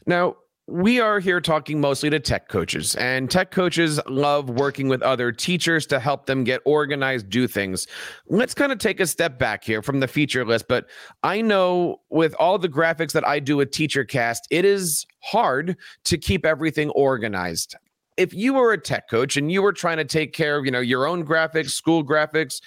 Now, 0.05 0.35
we 0.67 0.99
are 0.99 1.19
here 1.19 1.39
talking 1.39 1.79
mostly 1.79 2.09
to 2.09 2.19
tech 2.19 2.47
coaches, 2.47 2.95
and 2.95 3.29
tech 3.29 3.51
coaches 3.51 3.99
love 4.07 4.49
working 4.49 4.87
with 4.87 5.03
other 5.03 5.31
teachers 5.31 5.85
to 5.87 5.99
help 5.99 6.25
them 6.25 6.43
get 6.43 6.61
organized, 6.65 7.29
do 7.29 7.47
things. 7.47 7.85
Let's 8.27 8.55
kind 8.55 8.71
of 8.71 8.79
take 8.79 8.99
a 8.99 9.05
step 9.05 9.37
back 9.37 9.63
here 9.63 9.83
from 9.83 9.99
the 9.99 10.07
feature 10.07 10.43
list. 10.43 10.67
But 10.67 10.87
I 11.21 11.41
know 11.41 12.01
with 12.09 12.33
all 12.39 12.57
the 12.57 12.69
graphics 12.69 13.11
that 13.11 13.27
I 13.27 13.39
do 13.39 13.57
with 13.57 13.69
TeacherCast, 13.69 14.39
it 14.49 14.65
is 14.65 15.05
hard 15.21 15.77
to 16.05 16.17
keep 16.17 16.45
everything 16.45 16.89
organized. 16.91 17.75
If 18.17 18.33
you 18.33 18.55
were 18.55 18.73
a 18.73 18.81
tech 18.81 19.07
coach 19.07 19.37
and 19.37 19.51
you 19.51 19.61
were 19.61 19.73
trying 19.73 19.97
to 19.97 20.05
take 20.05 20.33
care 20.33 20.57
of, 20.57 20.65
you 20.65 20.71
know, 20.71 20.79
your 20.79 21.05
own 21.05 21.25
graphics, 21.25 21.71
school 21.71 22.03
graphics, 22.03 22.59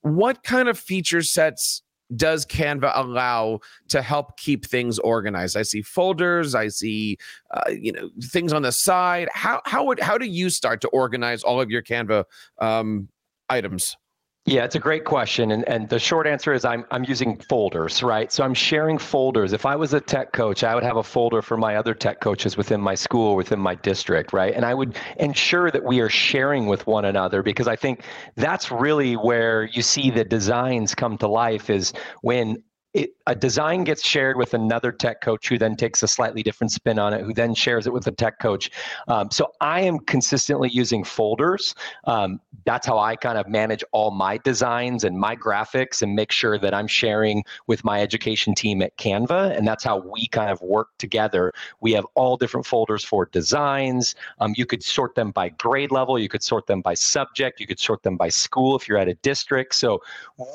what 0.00 0.42
kind 0.42 0.68
of 0.68 0.78
feature 0.78 1.22
sets 1.22 1.82
does 2.16 2.44
Canva 2.46 2.92
allow 2.94 3.60
to 3.88 4.02
help 4.02 4.36
keep 4.36 4.66
things 4.66 4.98
organized? 4.98 5.56
I 5.56 5.62
see 5.62 5.82
folders, 5.82 6.54
I 6.54 6.68
see 6.68 7.18
uh, 7.50 7.70
you 7.70 7.92
know 7.92 8.10
things 8.22 8.52
on 8.52 8.62
the 8.62 8.72
side. 8.72 9.28
How 9.32 9.60
how 9.64 9.84
would 9.84 10.00
how 10.00 10.18
do 10.18 10.26
you 10.26 10.50
start 10.50 10.80
to 10.82 10.88
organize 10.88 11.42
all 11.42 11.60
of 11.60 11.70
your 11.70 11.82
Canva 11.82 12.24
um, 12.58 13.08
items? 13.48 13.96
Yeah, 14.44 14.64
it's 14.64 14.74
a 14.74 14.80
great 14.80 15.04
question. 15.04 15.52
And, 15.52 15.66
and 15.68 15.88
the 15.88 16.00
short 16.00 16.26
answer 16.26 16.52
is 16.52 16.64
I'm, 16.64 16.84
I'm 16.90 17.04
using 17.04 17.38
folders, 17.48 18.02
right? 18.02 18.32
So 18.32 18.42
I'm 18.42 18.54
sharing 18.54 18.98
folders. 18.98 19.52
If 19.52 19.64
I 19.64 19.76
was 19.76 19.94
a 19.94 20.00
tech 20.00 20.32
coach, 20.32 20.64
I 20.64 20.74
would 20.74 20.82
have 20.82 20.96
a 20.96 21.02
folder 21.02 21.42
for 21.42 21.56
my 21.56 21.76
other 21.76 21.94
tech 21.94 22.20
coaches 22.20 22.56
within 22.56 22.80
my 22.80 22.96
school, 22.96 23.36
within 23.36 23.60
my 23.60 23.76
district, 23.76 24.32
right? 24.32 24.52
And 24.52 24.64
I 24.64 24.74
would 24.74 24.96
ensure 25.16 25.70
that 25.70 25.84
we 25.84 26.00
are 26.00 26.08
sharing 26.08 26.66
with 26.66 26.88
one 26.88 27.04
another 27.04 27.44
because 27.44 27.68
I 27.68 27.76
think 27.76 28.02
that's 28.34 28.72
really 28.72 29.14
where 29.14 29.68
you 29.72 29.80
see 29.80 30.10
the 30.10 30.24
designs 30.24 30.92
come 30.92 31.18
to 31.18 31.28
life 31.28 31.70
is 31.70 31.92
when 32.22 32.64
it, 32.94 33.10
a 33.26 33.34
design 33.34 33.84
gets 33.84 34.06
shared 34.06 34.36
with 34.36 34.54
another 34.54 34.92
tech 34.92 35.20
coach 35.20 35.48
who 35.48 35.58
then 35.58 35.76
takes 35.76 36.02
a 36.02 36.08
slightly 36.08 36.42
different 36.42 36.72
spin 36.72 36.98
on 36.98 37.14
it, 37.14 37.22
who 37.22 37.32
then 37.32 37.54
shares 37.54 37.86
it 37.86 37.92
with 37.92 38.06
a 38.06 38.12
tech 38.12 38.38
coach. 38.38 38.70
Um, 39.08 39.30
so 39.30 39.52
I 39.60 39.80
am 39.80 39.98
consistently 40.00 40.68
using 40.70 41.04
folders. 41.04 41.74
Um, 42.04 42.40
that's 42.64 42.86
how 42.86 42.98
I 42.98 43.16
kind 43.16 43.38
of 43.38 43.48
manage 43.48 43.84
all 43.92 44.10
my 44.10 44.38
designs 44.38 45.04
and 45.04 45.18
my 45.18 45.36
graphics 45.36 46.02
and 46.02 46.14
make 46.14 46.32
sure 46.32 46.58
that 46.58 46.74
I'm 46.74 46.86
sharing 46.86 47.44
with 47.66 47.84
my 47.84 48.00
education 48.00 48.54
team 48.54 48.82
at 48.82 48.96
Canva. 48.96 49.56
And 49.56 49.66
that's 49.66 49.84
how 49.84 49.98
we 49.98 50.26
kind 50.28 50.50
of 50.50 50.60
work 50.60 50.88
together. 50.98 51.52
We 51.80 51.92
have 51.92 52.06
all 52.14 52.36
different 52.36 52.66
folders 52.66 53.04
for 53.04 53.26
designs. 53.26 54.14
Um, 54.38 54.54
you 54.56 54.66
could 54.66 54.82
sort 54.82 55.14
them 55.14 55.30
by 55.30 55.50
grade 55.50 55.90
level, 55.90 56.18
you 56.18 56.28
could 56.28 56.42
sort 56.42 56.66
them 56.66 56.80
by 56.80 56.94
subject, 56.94 57.60
you 57.60 57.66
could 57.66 57.80
sort 57.80 58.02
them 58.02 58.16
by 58.16 58.28
school 58.28 58.76
if 58.76 58.88
you're 58.88 58.98
at 58.98 59.08
a 59.08 59.14
district. 59.14 59.74
So 59.74 60.02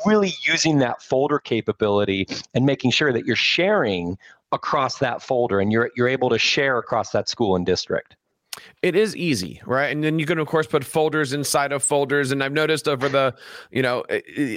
really 0.05 0.33
using 0.41 0.77
that 0.79 1.01
folder 1.01 1.39
capability 1.39 2.27
and 2.57 2.65
making 2.65 2.89
sure 2.89 3.13
that 3.13 3.25
you're 3.27 3.35
sharing 3.35 4.17
across 4.51 4.97
that 4.97 5.21
folder 5.21 5.59
and 5.59 5.71
you're 5.71 5.91
you're 5.95 6.07
able 6.07 6.29
to 6.29 6.39
share 6.39 6.79
across 6.79 7.11
that 7.11 7.29
school 7.29 7.55
and 7.55 7.67
district. 7.67 8.15
It 8.81 8.95
is 8.95 9.15
easy, 9.15 9.61
right? 9.65 9.87
And 9.87 10.03
then 10.03 10.19
you 10.19 10.25
can, 10.25 10.39
of 10.39 10.47
course, 10.47 10.67
put 10.67 10.83
folders 10.83 11.33
inside 11.33 11.71
of 11.71 11.83
folders. 11.83 12.31
And 12.31 12.43
I've 12.43 12.53
noticed 12.53 12.87
over 12.87 13.09
the, 13.09 13.33
you 13.71 13.81
know, 13.81 14.03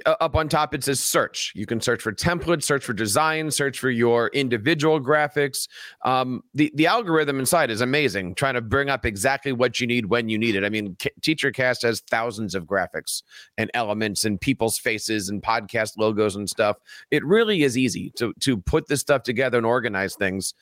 up 0.07 0.37
on 0.37 0.49
top 0.49 0.75
it 0.75 0.85
says 0.85 1.01
search. 1.01 1.53
You 1.55 1.67
can 1.67 1.81
search 1.81 2.03
for 2.03 2.13
templates, 2.13 2.65
search 2.65 2.85
for 2.85 2.93
design, 2.93 3.51
search 3.51 3.79
for 3.79 3.91
your 3.91 4.29
individual 4.29 5.01
graphics. 5.01 5.69
Um, 6.05 6.43
the 6.55 6.71
the 6.75 6.87
algorithm 6.87 7.39
inside 7.39 7.71
is 7.71 7.81
amazing, 7.81 8.35
trying 8.35 8.55
to 8.55 8.61
bring 8.61 8.89
up 8.89 9.07
exactly 9.07 9.53
what 9.53 9.81
you 9.81 9.87
need 9.87 10.07
when 10.07 10.29
you 10.29 10.39
need 10.39 10.55
it. 10.55 10.65
I 10.65 10.69
mean, 10.69 10.97
TeacherCast 11.21 11.83
has 11.83 12.01
thousands 12.01 12.55
of 12.55 12.65
graphics 12.65 13.23
and 13.59 13.71
elements 13.75 14.25
and 14.25 14.41
people's 14.41 14.79
faces 14.79 15.29
and 15.29 15.43
podcast 15.43 15.99
logos 15.99 16.37
and 16.37 16.49
stuff. 16.49 16.77
It 17.11 17.25
really 17.25 17.63
is 17.63 17.77
easy 17.77 18.11
to 18.17 18.33
to 18.41 18.57
put 18.57 18.89
this 18.89 19.01
stuff 19.01 19.23
together 19.23 19.59
and 19.59 19.67
organize 19.67 20.15
things. 20.15 20.55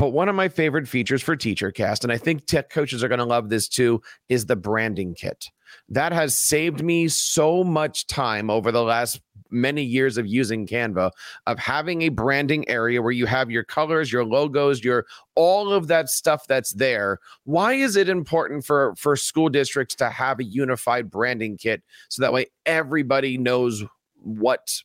But 0.00 0.14
one 0.14 0.30
of 0.30 0.34
my 0.34 0.48
favorite 0.48 0.88
features 0.88 1.22
for 1.22 1.36
TeacherCast, 1.36 2.04
and 2.04 2.10
I 2.10 2.16
think 2.16 2.46
tech 2.46 2.70
coaches 2.70 3.04
are 3.04 3.08
going 3.08 3.18
to 3.18 3.24
love 3.26 3.50
this 3.50 3.68
too, 3.68 4.00
is 4.30 4.46
the 4.46 4.56
branding 4.56 5.12
kit. 5.14 5.50
That 5.90 6.10
has 6.14 6.34
saved 6.34 6.82
me 6.82 7.06
so 7.08 7.62
much 7.62 8.06
time 8.06 8.48
over 8.48 8.72
the 8.72 8.82
last 8.82 9.20
many 9.50 9.82
years 9.82 10.16
of 10.16 10.26
using 10.26 10.66
Canva 10.66 11.10
of 11.46 11.58
having 11.58 12.00
a 12.00 12.08
branding 12.08 12.66
area 12.66 13.02
where 13.02 13.12
you 13.12 13.26
have 13.26 13.50
your 13.50 13.62
colors, 13.62 14.10
your 14.10 14.24
logos, 14.24 14.82
your 14.82 15.04
all 15.34 15.70
of 15.70 15.88
that 15.88 16.08
stuff 16.08 16.46
that's 16.48 16.72
there. 16.72 17.18
Why 17.44 17.74
is 17.74 17.94
it 17.94 18.08
important 18.08 18.64
for 18.64 18.94
for 18.96 19.16
school 19.16 19.50
districts 19.50 19.96
to 19.96 20.08
have 20.08 20.40
a 20.40 20.44
unified 20.44 21.10
branding 21.10 21.58
kit 21.58 21.82
so 22.08 22.22
that 22.22 22.32
way 22.32 22.46
everybody 22.64 23.36
knows 23.36 23.84
what 24.14 24.80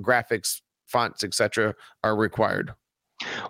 graphics, 0.00 0.60
fonts, 0.86 1.24
etc. 1.24 1.74
are 2.04 2.14
required? 2.14 2.72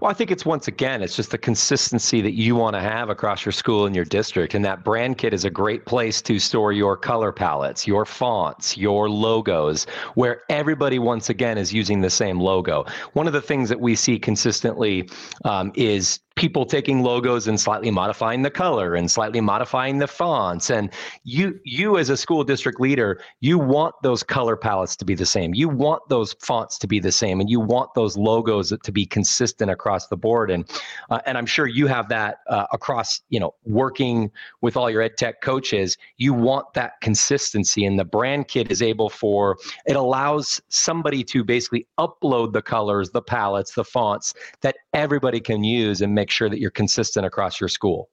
Well, 0.00 0.11
I 0.11 0.14
think 0.14 0.31
it's 0.31 0.46
once 0.46 0.68
again, 0.68 1.02
it's 1.02 1.16
just 1.16 1.33
the 1.33 1.38
consistency 1.38 2.20
that 2.20 2.35
you 2.35 2.55
want 2.55 2.74
to 2.74 2.81
have 2.81 3.11
across 3.11 3.44
your 3.44 3.52
school 3.52 3.87
and 3.87 3.96
your 3.96 4.05
district. 4.05 4.55
And 4.55 4.64
that 4.64 4.85
brand 4.85 5.18
kit 5.18 5.35
is 5.35 5.44
a 5.44 5.50
great 5.50 5.87
place 5.87 6.22
to 6.22 6.38
store 6.38 6.72
your 6.72 6.96
color 6.96 7.33
palettes, 7.33 7.87
your 7.87 8.05
fonts, 8.05 8.76
your 8.76 9.11
logos, 9.11 9.87
where 10.14 10.42
everybody, 10.48 11.00
once 11.00 11.31
again, 11.31 11.59
is 11.59 11.72
using 11.72 12.00
the 12.00 12.11
same 12.11 12.38
logo. 12.38 12.85
One 13.14 13.26
of 13.26 13.33
the 13.33 13.42
things 13.42 13.68
that 13.68 13.81
we 13.81 13.96
see 13.96 14.18
consistently 14.20 15.09
um, 15.44 15.72
is 15.74 16.20
people 16.37 16.66
taking 16.66 17.03
logos 17.03 17.49
and 17.49 17.59
slightly 17.59 17.90
modifying 17.90 18.42
the 18.42 18.51
color 18.51 18.94
and 18.94 19.11
slightly 19.11 19.40
modifying 19.40 19.99
the 19.99 20.07
fonts. 20.07 20.70
And 20.70 20.92
you 21.25 21.59
you 21.64 21.96
as 21.96 22.11
a 22.11 22.16
school 22.16 22.44
district 22.44 22.79
leader 22.79 23.20
you 23.40 23.59
want 23.59 23.94
those 24.03 24.22
color 24.22 24.55
palettes 24.55 24.96
to 24.96 25.05
be 25.07 25.14
the 25.14 25.25
same. 25.27 25.55
You 25.55 25.68
want 25.68 26.03
those 26.11 26.35
fonts 26.35 26.79
to 26.79 26.87
be 26.87 27.01
the 27.01 27.11
same 27.11 27.40
and 27.40 27.49
you 27.49 27.59
want 27.59 27.94
those 27.94 28.18
logos 28.18 28.72
to 28.81 28.92
be 28.92 29.07
consistent 29.07 29.70
across 29.70 30.09
the 30.09 30.16
board. 30.16 30.51
And 30.51 30.68
uh, 31.11 31.20
and 31.25 31.38
i'm 31.38 31.46
sure 31.46 31.66
you 31.66 31.87
have 31.87 32.09
that 32.11 32.40
uh, 32.49 32.66
across 32.70 33.22
you 33.31 33.40
know 33.40 33.55
working 33.64 34.31
with 34.61 34.77
all 34.77 34.90
your 34.90 35.01
ed 35.01 35.16
tech 35.16 35.40
coaches. 35.40 35.96
You 36.18 36.35
want 36.35 36.75
that 36.75 37.01
consistency 37.01 37.87
and 37.87 37.99
the 37.99 38.05
brand 38.05 38.49
kit 38.49 38.70
is 38.70 38.83
able 38.83 39.09
for 39.09 39.57
it 39.87 39.96
allows 39.96 40.61
somebody 40.68 41.25
to 41.25 41.44
basically 41.44 41.87
upload 41.99 42.53
the 42.53 42.61
colors 42.61 43.11
the 43.11 43.22
palettes 43.22 43.72
the 43.72 43.85
fonts 43.85 44.35
that 44.61 44.77
everybody 44.92 45.40
can 45.40 45.64
use 45.64 46.03
and 46.03 46.14
make 46.14 46.26
make 46.27 46.31
sure 46.31 46.49
that 46.49 46.59
you're 46.59 46.71
consistent 46.71 47.25
across 47.25 47.61
your 47.61 47.69
school 47.69 48.09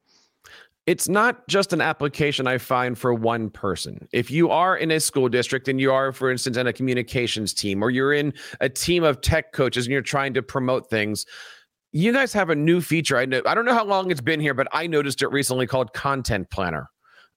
it's 0.86 1.08
not 1.08 1.48
just 1.48 1.72
an 1.72 1.80
application 1.80 2.46
I 2.46 2.58
find 2.58 2.98
for 2.98 3.14
one 3.14 3.50
person. 3.50 4.06
If 4.12 4.30
you 4.30 4.50
are 4.50 4.76
in 4.76 4.92
a 4.92 5.00
school 5.00 5.30
district 5.30 5.70
and 5.70 5.80
you 5.80 5.94
are, 5.94 6.12
for 6.12 6.30
instance, 6.30 6.58
in 6.58 6.68
a 6.68 6.74
communications 6.74 7.54
team 7.54 7.82
or 7.82 7.90
you're 7.90 8.12
in 8.12 8.34
a 8.60 8.68
team 8.68 9.04
of 9.04 9.22
tech 9.22 9.54
coaches 9.54 9.86
and 9.86 9.94
you're 9.94 10.02
trying 10.02 10.34
to 10.34 10.44
promote 10.44 10.90
things, 10.90 11.26
you 11.94 12.12
guys 12.12 12.34
have 12.34 12.50
a 12.50 12.56
new 12.56 12.82
feature. 12.82 13.18
I 13.18 13.26
know 13.26 13.42
I 13.46 13.56
don't 13.56 13.64
know 13.64 13.74
how 13.74 13.86
long 13.86 14.12
it's 14.12 14.20
been 14.20 14.42
here, 14.42 14.54
but 14.54 14.68
I 14.74 14.88
noticed 14.88 15.22
it 15.22 15.30
recently 15.30 15.68
called 15.68 15.94
Content 15.94 16.50
Planner. 16.50 16.90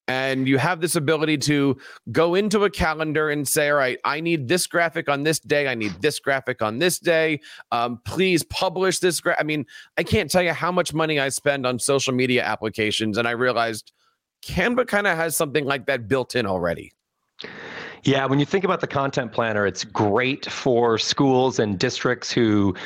And 0.09 0.47
you 0.47 0.59
have 0.59 0.81
this 0.81 0.97
ability 0.97 1.39
to 1.39 1.77
go 2.13 2.35
into 2.35 2.65
a 2.65 2.71
calendar 2.71 3.31
and 3.31 3.47
say, 3.47 3.71
all 3.71 3.77
right, 3.77 3.99
I 4.05 4.21
need 4.21 4.49
this 4.49 4.67
graphic 4.67 5.09
on 5.09 5.25
this 5.25 5.41
day. 5.41 5.69
I 5.69 5.75
need 5.75 6.01
this 6.01 6.21
graphic 6.21 6.63
on 6.63 6.79
this 6.79 6.99
day. 6.99 7.41
Um, 7.73 8.01
please 8.05 8.45
publish 8.45 9.01
this. 9.01 9.21
Gra-. 9.21 9.37
I 9.39 9.43
mean, 9.43 9.67
I 9.99 10.03
can't 10.03 10.31
tell 10.31 10.43
you 10.43 10.53
how 10.53 10.71
much 10.71 10.95
money 10.95 11.19
I 11.19 11.29
spend 11.29 11.67
on 11.67 11.79
social 11.79 12.15
media 12.15 12.45
applications. 12.45 13.19
And 13.19 13.27
I 13.27 13.33
realized 13.33 13.93
Canva 14.45 14.87
kind 14.87 15.07
of 15.07 15.17
has 15.17 15.37
something 15.37 15.65
like 15.65 15.87
that 15.87 16.09
built 16.09 16.37
in 16.37 16.47
already. 16.47 16.93
Yeah, 18.05 18.25
when 18.27 18.39
you 18.39 18.47
think 18.47 18.65
about 18.65 18.81
the 18.81 18.87
content 18.87 19.33
planner, 19.33 19.67
it's 19.67 19.83
great 19.83 20.47
for 20.51 20.97
schools 20.97 21.59
and 21.59 21.77
districts 21.77 22.31
who 22.31 22.77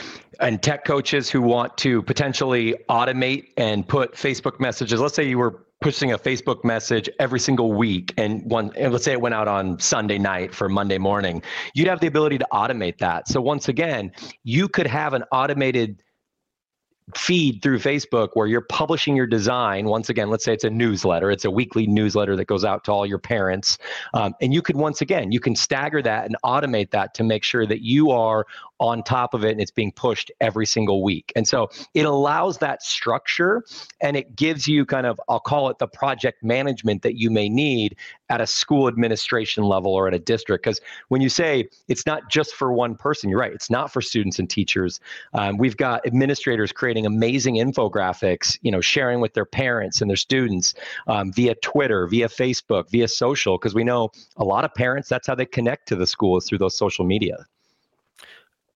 and 0.41 0.63
tech 0.63 0.87
coaches 0.87 1.29
who 1.29 1.43
want 1.43 1.77
to 1.77 2.03
potentially 2.03 2.75
automate 2.89 3.49
and 3.59 3.87
put 3.87 4.15
Facebook 4.15 4.59
messages. 4.59 4.99
Let's 4.99 5.15
say 5.15 5.29
you 5.29 5.37
were 5.37 5.67
pushing 5.81 6.13
a 6.13 6.19
Facebook 6.19 6.63
message 6.65 7.09
every 7.19 7.41
single 7.41 7.73
week 7.73 8.13
and 8.19 8.43
one 8.51 8.71
and 8.77 8.93
let's 8.93 9.05
say 9.05 9.13
it 9.13 9.21
went 9.21 9.35
out 9.35 9.49
on 9.49 9.79
Sunday 9.79 10.19
night 10.19 10.55
for 10.55 10.69
Monday 10.69 10.99
morning, 10.99 11.43
you'd 11.75 11.89
have 11.89 12.01
the 12.01 12.07
ability 12.07 12.39
to 12.39 12.47
automate 12.53 12.99
that. 12.99 13.29
So 13.29 13.41
once 13.41 13.69
again, 13.69 14.13
you 14.45 14.69
could 14.69 14.87
have 14.87 15.15
an 15.15 15.25
automated 15.33 16.03
feed 17.17 17.63
through 17.63 17.79
Facebook 17.79 18.31
where 18.35 18.47
you're 18.47 18.61
publishing 18.61 19.17
your 19.17 19.27
design. 19.27 19.87
Once 19.87 20.09
again, 20.09 20.31
let's 20.31 20.45
say 20.45 20.53
it's 20.53 20.65
a 20.65 20.71
newsletter, 20.71 21.31
it's 21.31 21.45
a 21.45 21.51
weekly 21.51 21.87
newsletter 21.87 22.37
that 22.37 22.47
goes 22.47 22.65
out 22.65 22.85
to 22.85 22.93
all 22.93 23.07
your 23.07 23.19
parents. 23.19 23.79
Um, 24.15 24.35
and 24.41 24.55
you 24.55 24.63
could, 24.63 24.77
once 24.77 25.01
again, 25.01 25.33
you 25.33 25.41
can 25.41 25.57
stagger 25.57 26.03
that 26.03 26.27
and 26.27 26.37
automate 26.45 26.91
that 26.91 27.15
to 27.15 27.25
make 27.25 27.43
sure 27.43 27.67
that 27.67 27.83
you 27.83 28.11
are 28.11 28.47
on 28.81 29.03
top 29.03 29.35
of 29.35 29.45
it 29.45 29.53
and 29.53 29.61
it's 29.61 29.71
being 29.71 29.93
pushed 29.93 30.33
every 30.41 30.67
single 30.67 31.03
week. 31.03 31.33
And 31.37 31.47
so 31.47 31.69
it 31.95 32.07
allows 32.07 32.59
that 32.59 32.83
structure 32.83 33.63
and 34.01 34.17
it 34.17 34.35
gives 34.35 34.67
you 34.67 34.87
kind 34.87 35.07
of, 35.07 35.21
I'll 35.29 35.39
call 35.39 35.69
it 35.69 35.79
the 35.79 35.87
project 35.87 36.43
management 36.43 37.03
that 37.03 37.17
you 37.17 37.31
may 37.31 37.51
need 37.51 37.97
at 38.31 38.41
a 38.41 38.47
school 38.47 38.89
administration 38.89 39.65
level 39.65 39.93
or 39.93 40.09
at 40.09 40.15
a 40.15 40.19
district. 40.19 40.65
Because 40.65 40.81
when 41.09 41.21
you 41.21 41.29
say 41.29 41.69
it's 41.89 42.07
not 42.07 42.31
just 42.31 42.55
for 42.55 42.73
one 42.73 42.97
person, 42.97 43.29
you're 43.29 43.39
right, 43.39 43.53
it's 43.53 43.71
not 43.71 43.93
for 43.93 44.01
students 44.01 44.39
and 44.39 44.49
teachers. 44.49 44.99
Um, 45.35 45.59
we've 45.59 45.77
got 45.77 46.07
administrators 46.07 46.73
creating 46.73 47.05
amazing 47.05 47.57
infographics, 47.57 48.59
you 48.63 48.71
know, 48.71 48.81
sharing 48.81 49.21
with 49.21 49.35
their 49.35 49.45
parents 49.45 50.01
and 50.01 50.09
their 50.09 50.17
students 50.17 50.73
um, 51.07 51.33
via 51.33 51.55
Twitter, 51.57 52.07
via 52.07 52.29
Facebook, 52.29 52.89
via 52.91 53.09
social, 53.09 53.59
because 53.59 53.75
we 53.75 53.85
know 53.85 54.11
a 54.39 54.45
lot 54.45 54.65
of 54.65 54.73
parents, 54.75 55.09
that's 55.09 55.27
how 55.27 55.35
they 55.35 55.45
connect 55.45 55.89
to 55.89 55.97
the 55.97 56.07
schools 56.07 56.49
through 56.49 56.59
those 56.59 56.77
social 56.77 57.05
media 57.05 57.47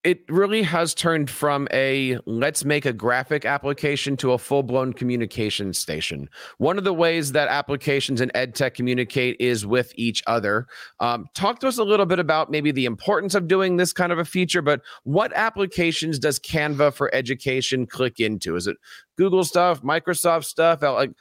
it 0.04 0.20
really 0.28 0.62
has 0.62 0.94
turned 0.94 1.30
from 1.30 1.66
a 1.72 2.18
let's 2.26 2.64
make 2.64 2.84
a 2.84 2.92
graphic 2.92 3.44
application 3.44 4.16
to 4.18 4.32
a 4.32 4.38
full-blown 4.38 4.92
communication 4.92 5.72
station. 5.72 6.28
One 6.58 6.76
of 6.76 6.84
the 6.84 6.92
ways 6.92 7.32
that 7.32 7.48
applications 7.48 8.20
and 8.20 8.30
ed 8.34 8.54
tech 8.54 8.74
communicate 8.74 9.36
is 9.40 9.64
with 9.66 9.92
each 9.96 10.22
other. 10.26 10.66
Um, 11.00 11.26
talk 11.34 11.58
to 11.60 11.68
us 11.68 11.78
a 11.78 11.84
little 11.84 12.06
bit 12.06 12.18
about 12.18 12.50
maybe 12.50 12.70
the 12.70 12.84
importance 12.84 13.34
of 13.34 13.48
doing 13.48 13.76
this 13.76 13.92
kind 13.92 14.12
of 14.12 14.18
a 14.18 14.24
feature 14.24 14.62
but 14.62 14.82
what 15.04 15.32
applications 15.34 16.18
does 16.18 16.38
canva 16.38 16.92
for 16.92 17.12
education 17.14 17.86
click 17.86 18.20
into? 18.20 18.56
Is 18.56 18.66
it 18.66 18.76
google 19.16 19.44
stuff 19.44 19.82
microsoft 19.82 20.44
stuff? 20.44 20.82
Like 20.82 21.12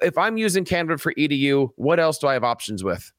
if 0.00 0.16
i'm 0.16 0.36
using 0.36 0.64
canva 0.64 1.00
for 1.00 1.12
edu 1.14 1.70
what 1.76 1.98
else 1.98 2.18
do 2.18 2.26
i 2.26 2.32
have 2.32 2.44
options 2.44 2.84
with 2.84 3.12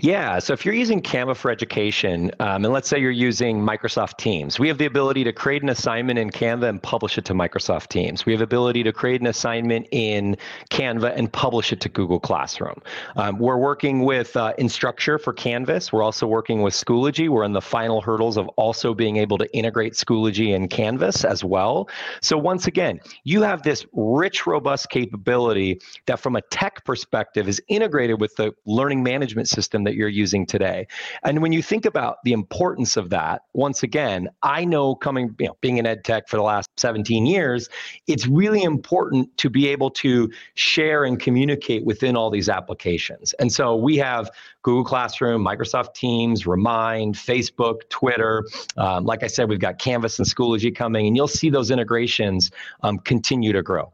yeah, 0.00 0.38
so 0.38 0.54
if 0.54 0.64
you're 0.64 0.74
using 0.74 1.02
Canva 1.02 1.36
for 1.36 1.50
Education, 1.50 2.30
um, 2.40 2.64
and 2.64 2.72
let's 2.72 2.88
say 2.88 2.98
you're 2.98 3.10
using 3.10 3.60
Microsoft 3.60 4.16
Teams, 4.16 4.58
we 4.58 4.66
have 4.68 4.78
the 4.78 4.86
ability 4.86 5.22
to 5.24 5.32
create 5.32 5.62
an 5.62 5.68
assignment 5.68 6.18
in 6.18 6.30
Canva 6.30 6.68
and 6.68 6.82
publish 6.82 7.18
it 7.18 7.26
to 7.26 7.34
Microsoft 7.34 7.88
Teams. 7.88 8.24
We 8.24 8.32
have 8.32 8.40
ability 8.40 8.82
to 8.84 8.92
create 8.92 9.20
an 9.20 9.26
assignment 9.26 9.86
in 9.90 10.36
Canva 10.70 11.14
and 11.16 11.30
publish 11.30 11.72
it 11.72 11.80
to 11.82 11.90
Google 11.90 12.18
Classroom. 12.18 12.80
Um, 13.16 13.38
we're 13.38 13.58
working 13.58 14.04
with 14.04 14.34
uh, 14.34 14.54
Instructure 14.58 15.20
for 15.20 15.34
Canvas. 15.34 15.92
We're 15.92 16.02
also 16.02 16.26
working 16.26 16.62
with 16.62 16.72
Schoology. 16.72 17.28
We're 17.28 17.44
in 17.44 17.52
the 17.52 17.60
final 17.60 18.00
hurdles 18.00 18.38
of 18.38 18.48
also 18.56 18.94
being 18.94 19.18
able 19.18 19.36
to 19.38 19.54
integrate 19.54 19.92
Schoology 19.92 20.56
and 20.56 20.70
Canvas 20.70 21.24
as 21.24 21.44
well. 21.44 21.88
So 22.22 22.38
once 22.38 22.66
again, 22.66 23.00
you 23.24 23.42
have 23.42 23.62
this 23.62 23.84
rich, 23.92 24.46
robust 24.46 24.88
capability 24.88 25.80
that 26.06 26.18
from 26.18 26.36
a 26.36 26.40
tech 26.42 26.82
perspective 26.84 27.46
is 27.46 27.60
integrated 27.68 28.20
with 28.20 28.34
the 28.36 28.54
learning 28.64 29.02
management 29.02 29.48
system 29.48 29.81
that 29.84 29.94
you're 29.94 30.08
using 30.08 30.46
today. 30.46 30.86
And 31.24 31.42
when 31.42 31.52
you 31.52 31.62
think 31.62 31.84
about 31.84 32.18
the 32.24 32.32
importance 32.32 32.96
of 32.96 33.10
that, 33.10 33.42
once 33.52 33.82
again, 33.82 34.28
I 34.42 34.64
know 34.64 34.94
coming, 34.94 35.34
you 35.38 35.46
know, 35.46 35.56
being 35.60 35.78
in 35.78 35.86
ed 35.86 36.04
tech 36.04 36.28
for 36.28 36.36
the 36.36 36.42
last 36.42 36.68
17 36.76 37.26
years, 37.26 37.68
it's 38.06 38.26
really 38.26 38.62
important 38.62 39.36
to 39.38 39.50
be 39.50 39.68
able 39.68 39.90
to 39.90 40.30
share 40.54 41.04
and 41.04 41.18
communicate 41.18 41.84
within 41.84 42.16
all 42.16 42.30
these 42.30 42.48
applications. 42.48 43.32
And 43.34 43.52
so 43.52 43.76
we 43.76 43.96
have 43.98 44.30
Google 44.62 44.84
Classroom, 44.84 45.44
Microsoft 45.44 45.94
Teams, 45.94 46.46
Remind, 46.46 47.14
Facebook, 47.14 47.88
Twitter. 47.88 48.44
Um, 48.76 49.04
like 49.04 49.22
I 49.22 49.26
said, 49.26 49.48
we've 49.48 49.58
got 49.58 49.78
Canvas 49.78 50.18
and 50.18 50.28
Schoology 50.28 50.74
coming, 50.74 51.06
and 51.06 51.16
you'll 51.16 51.28
see 51.28 51.50
those 51.50 51.70
integrations 51.70 52.50
um, 52.82 52.98
continue 52.98 53.52
to 53.52 53.62
grow 53.62 53.92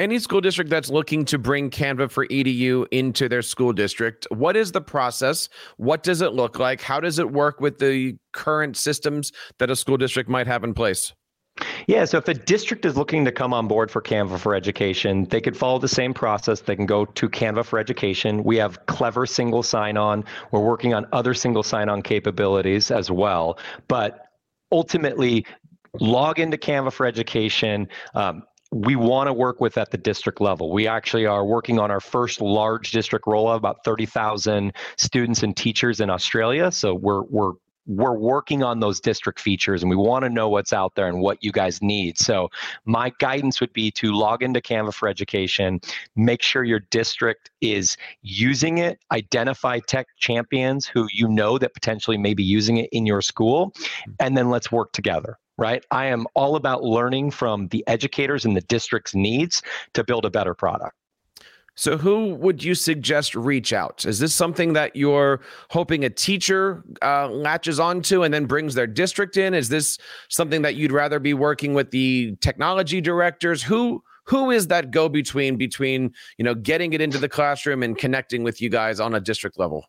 any 0.00 0.18
school 0.18 0.40
district 0.40 0.70
that's 0.70 0.88
looking 0.88 1.24
to 1.26 1.38
bring 1.38 1.70
Canva 1.70 2.10
for 2.10 2.26
EDU 2.26 2.86
into 2.90 3.28
their 3.28 3.42
school 3.42 3.72
district, 3.72 4.26
what 4.30 4.56
is 4.56 4.72
the 4.72 4.80
process? 4.80 5.48
What 5.76 6.02
does 6.02 6.22
it 6.22 6.32
look 6.32 6.58
like? 6.58 6.80
How 6.80 6.98
does 6.98 7.18
it 7.18 7.30
work 7.30 7.60
with 7.60 7.78
the 7.78 8.16
current 8.32 8.76
systems 8.76 9.30
that 9.58 9.70
a 9.70 9.76
school 9.76 9.98
district 9.98 10.28
might 10.28 10.46
have 10.46 10.64
in 10.64 10.72
place? 10.72 11.12
Yeah, 11.86 12.06
so 12.06 12.16
if 12.16 12.28
a 12.28 12.34
district 12.34 12.86
is 12.86 12.96
looking 12.96 13.24
to 13.26 13.32
come 13.32 13.52
on 13.52 13.68
board 13.68 13.90
for 13.90 14.00
Canva 14.00 14.38
for 14.38 14.54
Education, 14.54 15.24
they 15.24 15.42
could 15.42 15.56
follow 15.56 15.78
the 15.78 15.88
same 15.88 16.14
process. 16.14 16.60
They 16.60 16.76
can 16.76 16.86
go 16.86 17.04
to 17.04 17.28
Canva 17.28 17.66
for 17.66 17.78
Education. 17.78 18.42
We 18.42 18.56
have 18.56 18.86
clever 18.86 19.26
single 19.26 19.62
sign 19.62 19.98
on. 19.98 20.24
We're 20.50 20.60
working 20.60 20.94
on 20.94 21.06
other 21.12 21.34
single 21.34 21.62
sign 21.62 21.90
on 21.90 22.00
capabilities 22.00 22.90
as 22.90 23.10
well. 23.10 23.58
But 23.88 24.26
ultimately, 24.72 25.44
log 25.98 26.38
into 26.38 26.56
Canva 26.56 26.92
for 26.92 27.04
Education. 27.04 27.88
Um, 28.14 28.44
we 28.72 28.94
want 28.94 29.26
to 29.26 29.32
work 29.32 29.60
with 29.60 29.76
at 29.78 29.90
the 29.90 29.98
district 29.98 30.40
level. 30.40 30.72
We 30.72 30.86
actually 30.86 31.26
are 31.26 31.44
working 31.44 31.78
on 31.78 31.90
our 31.90 32.00
first 32.00 32.40
large 32.40 32.92
district 32.92 33.26
rollout, 33.26 33.56
about 33.56 33.84
30,000 33.84 34.72
students 34.96 35.42
and 35.42 35.56
teachers 35.56 36.00
in 36.00 36.08
Australia. 36.08 36.70
So 36.70 36.94
we're 36.94 37.22
we're 37.22 37.52
we're 37.86 38.16
working 38.16 38.62
on 38.62 38.80
those 38.80 39.00
district 39.00 39.40
features 39.40 39.82
and 39.82 39.90
we 39.90 39.96
want 39.96 40.24
to 40.24 40.28
know 40.28 40.48
what's 40.48 40.72
out 40.72 40.94
there 40.94 41.08
and 41.08 41.20
what 41.20 41.42
you 41.42 41.52
guys 41.52 41.82
need. 41.82 42.18
So 42.18 42.48
my 42.84 43.12
guidance 43.18 43.60
would 43.60 43.72
be 43.72 43.90
to 43.92 44.12
log 44.12 44.42
into 44.42 44.60
Canva 44.60 44.94
for 44.94 45.08
Education, 45.08 45.80
make 46.16 46.42
sure 46.42 46.64
your 46.64 46.80
district 46.90 47.50
is 47.60 47.96
using 48.22 48.78
it, 48.78 48.98
identify 49.12 49.80
tech 49.80 50.06
champions 50.18 50.86
who 50.86 51.08
you 51.12 51.28
know 51.28 51.58
that 51.58 51.74
potentially 51.74 52.18
may 52.18 52.34
be 52.34 52.44
using 52.44 52.76
it 52.76 52.88
in 52.92 53.06
your 53.06 53.22
school, 53.22 53.74
and 54.18 54.36
then 54.36 54.50
let's 54.50 54.70
work 54.70 54.92
together 54.92 55.38
right? 55.58 55.84
I 55.90 56.06
am 56.06 56.26
all 56.34 56.56
about 56.56 56.84
learning 56.84 57.32
from 57.32 57.68
the 57.68 57.86
educators 57.86 58.46
and 58.46 58.56
the 58.56 58.62
district's 58.62 59.14
needs 59.14 59.62
to 59.92 60.02
build 60.02 60.24
a 60.24 60.30
better 60.30 60.54
product. 60.54 60.96
So, 61.80 61.96
who 61.96 62.34
would 62.34 62.62
you 62.62 62.74
suggest 62.74 63.34
reach 63.34 63.72
out? 63.72 64.04
Is 64.04 64.18
this 64.18 64.34
something 64.34 64.74
that 64.74 64.94
you're 64.94 65.40
hoping 65.70 66.04
a 66.04 66.10
teacher 66.10 66.84
uh, 67.00 67.26
latches 67.28 67.80
onto 67.80 68.22
and 68.22 68.34
then 68.34 68.44
brings 68.44 68.74
their 68.74 68.86
district 68.86 69.38
in? 69.38 69.54
Is 69.54 69.70
this 69.70 69.96
something 70.28 70.60
that 70.60 70.74
you'd 70.74 70.92
rather 70.92 71.18
be 71.18 71.32
working 71.32 71.72
with 71.72 71.90
the 71.90 72.36
technology 72.42 73.00
directors? 73.00 73.62
Who 73.62 74.04
who 74.24 74.50
is 74.50 74.66
that 74.66 74.90
go 74.90 75.08
between 75.08 75.56
between 75.56 76.12
you 76.36 76.44
know 76.44 76.54
getting 76.54 76.92
it 76.92 77.00
into 77.00 77.16
the 77.16 77.30
classroom 77.30 77.82
and 77.82 77.96
connecting 77.96 78.42
with 78.42 78.60
you 78.60 78.68
guys 78.68 79.00
on 79.00 79.14
a 79.14 79.20
district 79.20 79.58
level? 79.58 79.86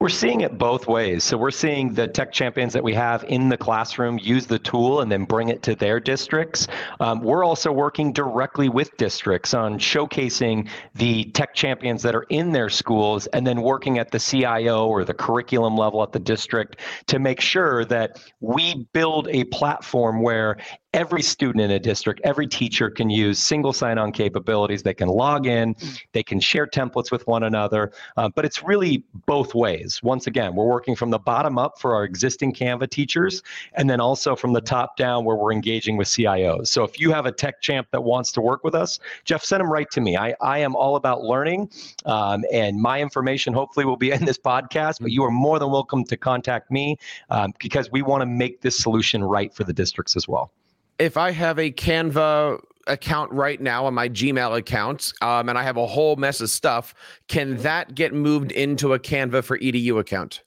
We're 0.00 0.10
seeing 0.10 0.42
it 0.42 0.58
both 0.58 0.86
ways. 0.86 1.24
So 1.24 1.36
we're 1.36 1.50
seeing 1.50 1.92
the 1.92 2.06
tech 2.06 2.30
champions 2.30 2.72
that 2.74 2.84
we 2.84 2.94
have 2.94 3.24
in 3.24 3.48
the 3.48 3.56
classroom 3.56 4.16
use 4.22 4.46
the 4.46 4.60
tool 4.60 5.00
and 5.00 5.10
then 5.10 5.24
bring 5.24 5.48
it 5.48 5.60
to 5.64 5.74
their 5.74 5.98
districts. 5.98 6.68
Um, 7.00 7.20
we're 7.20 7.44
also 7.44 7.72
working 7.72 8.12
directly 8.12 8.68
with 8.68 8.96
districts 8.96 9.54
on 9.54 9.76
showcasing 9.80 10.68
the 10.94 11.24
tech 11.32 11.52
champions 11.52 12.00
that 12.02 12.14
are 12.14 12.26
in 12.28 12.52
their 12.52 12.70
schools 12.70 13.26
and 13.26 13.44
then 13.44 13.60
working 13.60 13.98
at 13.98 14.12
the 14.12 14.20
CIO 14.20 14.86
or 14.86 15.04
the 15.04 15.14
curriculum 15.14 15.76
level 15.76 16.00
at 16.04 16.12
the 16.12 16.20
district 16.20 16.76
to 17.08 17.18
make 17.18 17.40
sure 17.40 17.84
that 17.86 18.24
we 18.38 18.86
build 18.92 19.26
a 19.32 19.42
platform 19.46 20.22
where 20.22 20.58
every 20.94 21.22
student 21.22 21.60
in 21.60 21.70
a 21.70 21.78
district, 21.78 22.20
every 22.24 22.46
teacher 22.46 22.88
can 22.88 23.10
use 23.10 23.38
single 23.38 23.72
sign-on 23.72 24.10
capabilities. 24.10 24.82
They 24.82 24.94
can 24.94 25.08
log 25.08 25.46
in, 25.46 25.76
they 26.12 26.22
can 26.22 26.40
share 26.40 26.66
templates 26.66 27.10
with 27.10 27.26
one 27.26 27.42
another, 27.42 27.92
uh, 28.16 28.30
but 28.34 28.46
it's 28.46 28.62
really 28.62 29.04
both 29.26 29.54
ways. 29.54 30.00
Once 30.02 30.26
again, 30.26 30.54
we're 30.54 30.66
working 30.66 30.96
from 30.96 31.10
the 31.10 31.18
bottom 31.18 31.58
up 31.58 31.78
for 31.78 31.94
our 31.94 32.04
existing 32.04 32.54
Canva 32.54 32.88
teachers, 32.88 33.42
and 33.74 33.88
then 33.88 34.00
also 34.00 34.34
from 34.34 34.54
the 34.54 34.62
top 34.62 34.96
down 34.96 35.24
where 35.24 35.36
we're 35.36 35.52
engaging 35.52 35.98
with 35.98 36.08
CIOs. 36.08 36.68
So 36.68 36.84
if 36.84 36.98
you 36.98 37.12
have 37.12 37.26
a 37.26 37.32
tech 37.32 37.60
champ 37.60 37.88
that 37.92 38.02
wants 38.02 38.32
to 38.32 38.40
work 38.40 38.64
with 38.64 38.74
us, 38.74 38.98
Jeff, 39.24 39.44
send 39.44 39.60
them 39.60 39.70
right 39.70 39.90
to 39.90 40.00
me. 40.00 40.16
I, 40.16 40.34
I 40.40 40.58
am 40.58 40.74
all 40.74 40.96
about 40.96 41.22
learning, 41.22 41.70
um, 42.06 42.44
and 42.50 42.80
my 42.80 43.00
information 43.00 43.52
hopefully 43.52 43.84
will 43.84 43.96
be 43.96 44.10
in 44.10 44.24
this 44.24 44.38
podcast, 44.38 45.00
but 45.00 45.10
you 45.10 45.22
are 45.24 45.30
more 45.30 45.58
than 45.58 45.70
welcome 45.70 46.04
to 46.04 46.16
contact 46.16 46.70
me 46.70 46.96
um, 47.28 47.52
because 47.60 47.92
we 47.92 48.00
want 48.00 48.22
to 48.22 48.26
make 48.26 48.62
this 48.62 48.78
solution 48.78 49.22
right 49.22 49.52
for 49.54 49.64
the 49.64 49.72
districts 49.72 50.16
as 50.16 50.26
well 50.26 50.50
if 50.98 51.16
I 51.16 51.30
have 51.30 51.58
a 51.58 51.70
Canva 51.70 52.60
account 52.86 53.30
right 53.32 53.60
now 53.60 53.86
on 53.86 53.94
my 53.94 54.08
Gmail 54.08 54.56
account, 54.56 55.12
um, 55.20 55.48
and 55.48 55.58
I 55.58 55.62
have 55.62 55.76
a 55.76 55.86
whole 55.86 56.16
mess 56.16 56.40
of 56.40 56.50
stuff. 56.50 56.94
Can 57.28 57.58
that 57.58 57.94
get 57.94 58.14
moved 58.14 58.50
into 58.52 58.94
a 58.94 58.98
Canva 58.98 59.44
for 59.44 59.58
EDU 59.58 59.98
account? 59.98 60.42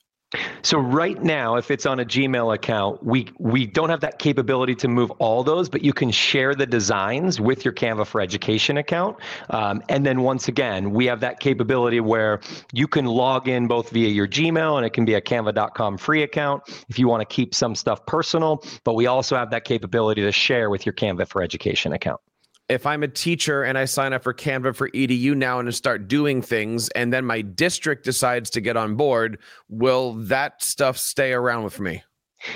So 0.63 0.77
right 0.77 1.21
now, 1.21 1.55
if 1.55 1.71
it's 1.71 1.85
on 1.85 1.99
a 1.99 2.05
Gmail 2.05 2.53
account, 2.53 3.03
we 3.03 3.27
we 3.39 3.65
don't 3.65 3.89
have 3.89 4.01
that 4.01 4.19
capability 4.19 4.75
to 4.75 4.87
move 4.87 5.11
all 5.11 5.43
those, 5.43 5.69
but 5.69 5.83
you 5.83 5.93
can 5.93 6.11
share 6.11 6.55
the 6.55 6.65
designs 6.65 7.39
with 7.39 7.65
your 7.65 7.73
Canva 7.73 8.05
for 8.05 8.21
Education 8.21 8.77
account. 8.77 9.17
Um, 9.49 9.83
and 9.89 10.05
then 10.05 10.21
once 10.21 10.47
again, 10.47 10.91
we 10.91 11.05
have 11.07 11.19
that 11.21 11.39
capability 11.39 11.99
where 11.99 12.39
you 12.73 12.87
can 12.87 13.05
log 13.05 13.47
in 13.47 13.67
both 13.67 13.89
via 13.89 14.09
your 14.09 14.27
Gmail 14.27 14.77
and 14.77 14.85
it 14.85 14.93
can 14.93 15.05
be 15.05 15.15
a 15.15 15.21
Canva.com 15.21 15.97
free 15.97 16.23
account 16.23 16.63
if 16.89 16.99
you 16.99 17.07
want 17.07 17.21
to 17.21 17.33
keep 17.33 17.55
some 17.55 17.75
stuff 17.75 18.05
personal. 18.05 18.63
But 18.83 18.93
we 18.93 19.07
also 19.07 19.35
have 19.35 19.51
that 19.51 19.65
capability 19.65 20.21
to 20.21 20.31
share 20.31 20.69
with 20.69 20.85
your 20.85 20.93
Canva 20.93 21.27
for 21.27 21.41
Education 21.41 21.93
account 21.93 22.21
if 22.71 22.85
I'm 22.85 23.03
a 23.03 23.07
teacher 23.07 23.63
and 23.63 23.77
I 23.77 23.83
sign 23.83 24.13
up 24.13 24.23
for 24.23 24.33
Canva 24.33 24.75
for 24.75 24.89
EDU 24.91 25.35
now 25.35 25.59
and 25.59 25.75
start 25.75 26.07
doing 26.07 26.41
things, 26.41 26.87
and 26.89 27.11
then 27.11 27.25
my 27.25 27.41
district 27.41 28.05
decides 28.05 28.49
to 28.51 28.61
get 28.61 28.77
on 28.77 28.95
board, 28.95 29.39
will 29.67 30.13
that 30.13 30.63
stuff 30.63 30.97
stay 30.97 31.33
around 31.33 31.65
with 31.65 31.81
me? 31.81 32.03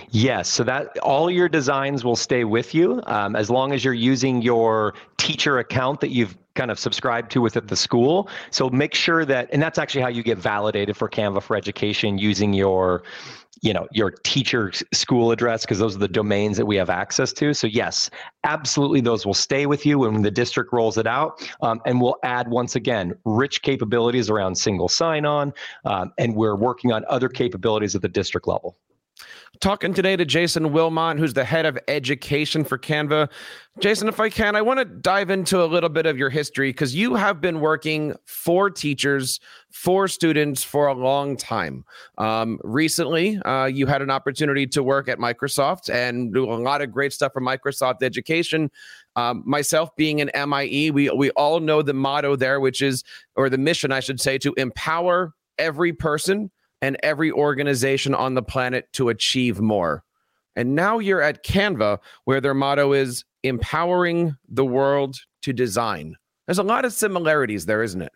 Yes, 0.10 0.50
so 0.50 0.64
that 0.64 0.98
all 1.00 1.30
your 1.30 1.50
designs 1.50 2.04
will 2.04 2.16
stay 2.16 2.44
with 2.44 2.74
you 2.74 3.04
um, 3.08 3.36
as 3.36 3.50
long 3.50 3.72
as 3.72 3.84
you're 3.84 3.94
using 3.94 4.42
your 4.42 4.96
teacher 5.18 5.60
account 5.60 6.00
that 6.00 6.10
you've 6.10 6.36
kind 6.56 6.72
of 6.72 6.80
subscribed 6.80 7.30
to 7.32 7.42
within 7.42 7.68
the 7.68 7.76
school. 7.76 8.30
So 8.50 8.70
make 8.70 8.96
sure 8.96 9.26
that, 9.26 9.50
and 9.52 9.62
that's 9.62 9.78
actually 9.78 10.02
how 10.02 10.08
you 10.08 10.24
get 10.24 10.38
validated 10.38 10.96
for 10.96 11.10
Canva 11.10 11.44
for 11.44 11.56
Education 11.56 12.18
using 12.18 12.54
your 12.54 13.04
you 13.62 13.74
know 13.74 13.88
your 13.92 14.12
teacher 14.12 14.72
school 14.94 15.32
address 15.32 15.62
because 15.62 15.80
those 15.80 15.96
are 15.96 16.00
the 16.00 16.08
domains 16.08 16.58
that 16.58 16.66
we 16.66 16.76
have 16.76 16.90
access 16.90 17.34
to. 17.34 17.54
So 17.54 17.68
yes 17.68 18.10
absolutely 18.46 19.02
those 19.02 19.26
will 19.26 19.34
stay 19.34 19.66
with 19.66 19.86
you 19.86 20.00
when 20.00 20.22
the 20.22 20.32
district 20.32 20.72
rolls 20.72 20.98
it 20.98 21.08
out 21.08 21.42
um, 21.62 21.82
and 21.86 22.00
we'll 22.00 22.18
add 22.24 22.48
once 22.48 22.76
again 22.76 23.14
rich 23.26 23.62
capabilities 23.62 24.30
around 24.30 24.56
single 24.56 24.88
sign-on 24.88 25.52
um, 25.86 26.14
and 26.18 26.36
we're 26.36 26.56
working 26.56 26.92
on 26.92 27.04
other 27.10 27.28
capabilities 27.28 27.96
at 27.96 28.02
the 28.02 28.08
district 28.08 28.48
level 28.48 28.78
talking 29.60 29.94
today 29.94 30.16
to 30.16 30.26
Jason 30.26 30.72
Wilmot, 30.72 31.18
who's 31.18 31.34
the 31.34 31.44
head 31.44 31.66
of 31.66 31.78
education 31.88 32.64
for 32.64 32.78
Canva. 32.78 33.30
Jason, 33.80 34.08
if 34.08 34.20
I 34.20 34.30
can, 34.30 34.56
I 34.56 34.62
want 34.62 34.80
to 34.80 34.86
dive 34.86 35.30
into 35.30 35.64
a 35.64 35.66
little 35.66 35.90
bit 35.90 36.06
of 36.06 36.18
your 36.18 36.30
history 36.30 36.70
because 36.70 36.96
you 36.96 37.16
have 37.16 37.42
been 37.42 37.60
working 37.60 38.16
for 38.26 38.70
teachers, 38.70 39.40
for 39.72 40.08
students 40.08 40.64
for 40.64 40.88
a 40.88 40.94
long 40.94 41.36
time. 41.36 41.86
Um, 42.18 42.60
recently, 42.64 43.38
uh, 43.40 43.66
you 43.66 43.86
had 43.86 44.02
an 44.02 44.10
opportunity 44.10 44.68
to 44.68 44.84
work 44.84 45.08
at 45.08 45.20
Microsoft 45.20 45.94
and 45.94 46.34
do 46.34 46.46
a 46.46 46.56
lot 46.56 46.82
of 46.82 46.92
great 46.92 47.14
stuff 47.14 47.34
for 47.34 47.42
Microsoft 47.42 48.04
Education. 48.04 48.72
Um, 49.16 49.44
myself 49.46 49.96
being 49.96 50.22
an 50.22 50.30
MIE, 50.50 50.92
we 50.92 51.10
we 51.10 51.32
all 51.32 51.60
know 51.60 51.82
the 51.82 51.94
motto 51.94 52.36
there, 52.36 52.60
which 52.60 52.82
is, 52.82 53.04
or 53.36 53.50
the 53.50 53.58
mission, 53.58 53.92
I 53.92 54.02
should 54.02 54.20
say, 54.20 54.38
to 54.40 54.54
empower 54.58 55.34
every 55.58 55.94
person 55.94 56.52
and 56.86 56.98
every 57.02 57.32
organization 57.32 58.14
on 58.14 58.36
the 58.36 58.44
planet 58.44 58.88
to 58.94 59.10
achieve 59.10 59.60
more. 59.60 60.04
And 60.56 60.76
now 60.76 61.00
you're 61.00 61.20
at 61.20 61.44
Canva, 61.44 61.98
where 62.26 62.40
their 62.40 62.54
motto 62.54 62.94
is 62.94 63.26
empowering 63.42 64.36
the 64.48 64.64
world 64.64 65.18
to 65.42 65.52
design. 65.52 66.16
There's 66.46 66.60
a 66.60 66.64
lot 66.64 66.86
of 66.86 66.94
similarities 66.94 67.66
there, 67.66 67.82
isn't 67.82 68.04
it? 68.04 68.12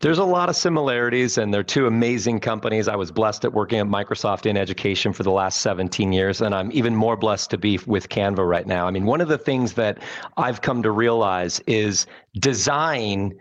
There's 0.00 0.18
a 0.18 0.24
lot 0.24 0.50
of 0.50 0.56
similarities, 0.56 1.38
and 1.38 1.52
they're 1.52 1.62
two 1.62 1.86
amazing 1.86 2.40
companies. 2.40 2.88
I 2.88 2.96
was 2.96 3.10
blessed 3.10 3.46
at 3.46 3.54
working 3.54 3.78
at 3.78 3.86
Microsoft 3.86 4.44
in 4.44 4.58
education 4.58 5.14
for 5.14 5.22
the 5.22 5.30
last 5.30 5.62
17 5.62 6.12
years, 6.12 6.42
and 6.42 6.54
I'm 6.54 6.70
even 6.72 6.94
more 6.94 7.16
blessed 7.16 7.48
to 7.50 7.58
be 7.58 7.78
with 7.86 8.10
Canva 8.10 8.46
right 8.46 8.66
now. 8.66 8.86
I 8.86 8.90
mean, 8.90 9.06
one 9.06 9.22
of 9.22 9.28
the 9.28 9.38
things 9.38 9.72
that 9.74 9.98
I've 10.36 10.60
come 10.60 10.82
to 10.82 10.90
realize 10.90 11.58
is 11.66 12.06
design 12.38 13.32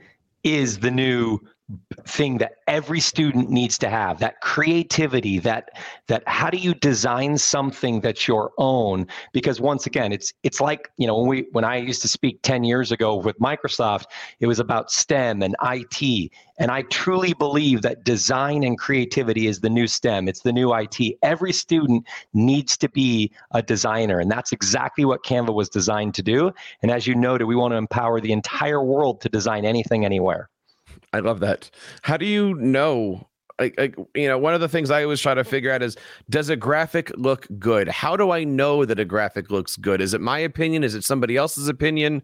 is 0.45 0.79
the 0.79 0.91
new 0.91 1.41
thing 2.05 2.37
that 2.39 2.53
every 2.67 2.99
student 2.99 3.49
needs 3.49 3.77
to 3.77 3.89
have 3.89 4.19
that 4.19 4.41
creativity 4.41 5.39
that 5.39 5.69
that 6.07 6.23
how 6.27 6.49
do 6.49 6.57
you 6.57 6.73
design 6.73 7.37
something 7.37 8.01
that's 8.01 8.27
your 8.27 8.51
own? 8.57 9.07
Because 9.33 9.61
once 9.61 9.85
again 9.85 10.11
it's 10.11 10.33
it's 10.43 10.59
like 10.61 10.89
you 10.97 11.07
know 11.07 11.17
when 11.19 11.27
we 11.27 11.47
when 11.51 11.63
i 11.63 11.77
used 11.77 12.01
to 12.01 12.07
speak 12.07 12.41
10 12.41 12.63
years 12.63 12.91
ago 12.91 13.15
with 13.15 13.37
microsoft 13.39 14.05
it 14.39 14.47
was 14.47 14.59
about 14.59 14.91
stem 14.91 15.41
and 15.41 15.55
it 15.61 16.31
and 16.59 16.71
i 16.71 16.81
truly 16.83 17.33
believe 17.33 17.81
that 17.81 18.03
design 18.03 18.63
and 18.63 18.77
creativity 18.77 19.47
is 19.47 19.59
the 19.59 19.69
new 19.69 19.87
stem. 19.87 20.27
It's 20.27 20.41
the 20.41 20.51
new 20.51 20.69
it 20.69 21.17
every 21.21 21.53
student 21.53 22.07
needs 22.33 22.77
to 22.77 22.89
be 22.89 23.31
a 23.51 23.61
designer 23.61 24.19
and 24.19 24.29
that's 24.29 24.51
exactly 24.51 25.05
what 25.05 25.23
canva 25.23 25.53
was 25.53 25.69
designed 25.69 26.13
to 26.15 26.23
do. 26.23 26.51
And 26.81 26.91
as 26.91 27.07
you 27.07 27.15
noted 27.15 27.45
we 27.45 27.55
want 27.55 27.71
to 27.73 27.77
empower 27.77 28.19
the 28.21 28.31
entire 28.31 28.83
world 28.83 29.21
to 29.21 29.29
design 29.29 29.65
anything 29.65 30.05
anywhere 30.05 30.49
I 31.13 31.19
love 31.19 31.39
that. 31.41 31.69
How 32.01 32.17
do 32.17 32.25
you 32.25 32.53
know? 32.55 33.27
Like, 33.59 33.75
like, 33.77 33.95
you 34.15 34.27
know, 34.27 34.39
one 34.39 34.55
of 34.55 34.61
the 34.61 34.69
things 34.69 34.89
I 34.89 35.03
always 35.03 35.21
try 35.21 35.35
to 35.35 35.43
figure 35.43 35.71
out 35.71 35.83
is 35.83 35.95
does 36.29 36.49
a 36.49 36.55
graphic 36.55 37.11
look 37.15 37.47
good? 37.59 37.87
How 37.87 38.17
do 38.17 38.31
I 38.31 38.43
know 38.43 38.85
that 38.85 38.99
a 38.99 39.05
graphic 39.05 39.51
looks 39.51 39.77
good? 39.77 40.01
Is 40.01 40.13
it 40.15 40.21
my 40.21 40.39
opinion? 40.39 40.83
Is 40.83 40.95
it 40.95 41.03
somebody 41.03 41.37
else's 41.37 41.67
opinion? 41.67 42.23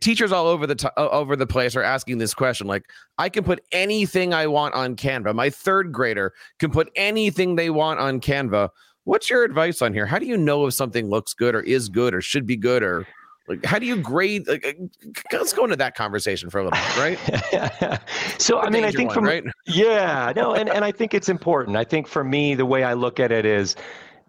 Teachers 0.00 0.30
all 0.30 0.46
over 0.46 0.68
the 0.68 0.76
t- 0.76 0.88
over 0.96 1.34
the 1.34 1.46
place 1.46 1.74
are 1.74 1.82
asking 1.82 2.18
this 2.18 2.32
question. 2.32 2.68
Like, 2.68 2.84
I 3.18 3.28
can 3.28 3.42
put 3.42 3.64
anything 3.72 4.32
I 4.32 4.46
want 4.46 4.74
on 4.74 4.94
Canva. 4.94 5.34
My 5.34 5.50
third 5.50 5.90
grader 5.90 6.32
can 6.60 6.70
put 6.70 6.90
anything 6.94 7.56
they 7.56 7.70
want 7.70 7.98
on 7.98 8.20
Canva. 8.20 8.68
What's 9.04 9.28
your 9.28 9.42
advice 9.42 9.82
on 9.82 9.92
here? 9.92 10.06
How 10.06 10.20
do 10.20 10.26
you 10.26 10.36
know 10.36 10.66
if 10.66 10.74
something 10.74 11.08
looks 11.08 11.34
good 11.34 11.56
or 11.56 11.62
is 11.62 11.88
good 11.88 12.14
or 12.14 12.20
should 12.20 12.46
be 12.46 12.56
good 12.56 12.84
or 12.84 13.08
like, 13.50 13.64
how 13.64 13.78
do 13.78 13.86
you 13.86 13.96
grade? 13.96 14.46
Like, 14.46 14.64
uh, 14.64 15.12
let's 15.32 15.52
go 15.52 15.64
into 15.64 15.76
that 15.76 15.96
conversation 15.96 16.50
for 16.50 16.60
a 16.60 16.64
little 16.64 16.78
bit, 16.78 16.96
right? 16.96 18.00
so, 18.38 18.60
I 18.60 18.70
mean, 18.70 18.84
I 18.84 18.92
think 18.92 19.08
one, 19.08 19.14
from 19.14 19.24
right? 19.24 19.44
yeah, 19.66 20.32
no, 20.36 20.54
and 20.54 20.68
and 20.68 20.84
I 20.84 20.92
think 20.92 21.14
it's 21.14 21.28
important. 21.28 21.76
I 21.76 21.84
think 21.84 22.06
for 22.06 22.22
me, 22.22 22.54
the 22.54 22.66
way 22.66 22.84
I 22.84 22.94
look 22.94 23.18
at 23.18 23.32
it 23.32 23.44
is 23.44 23.74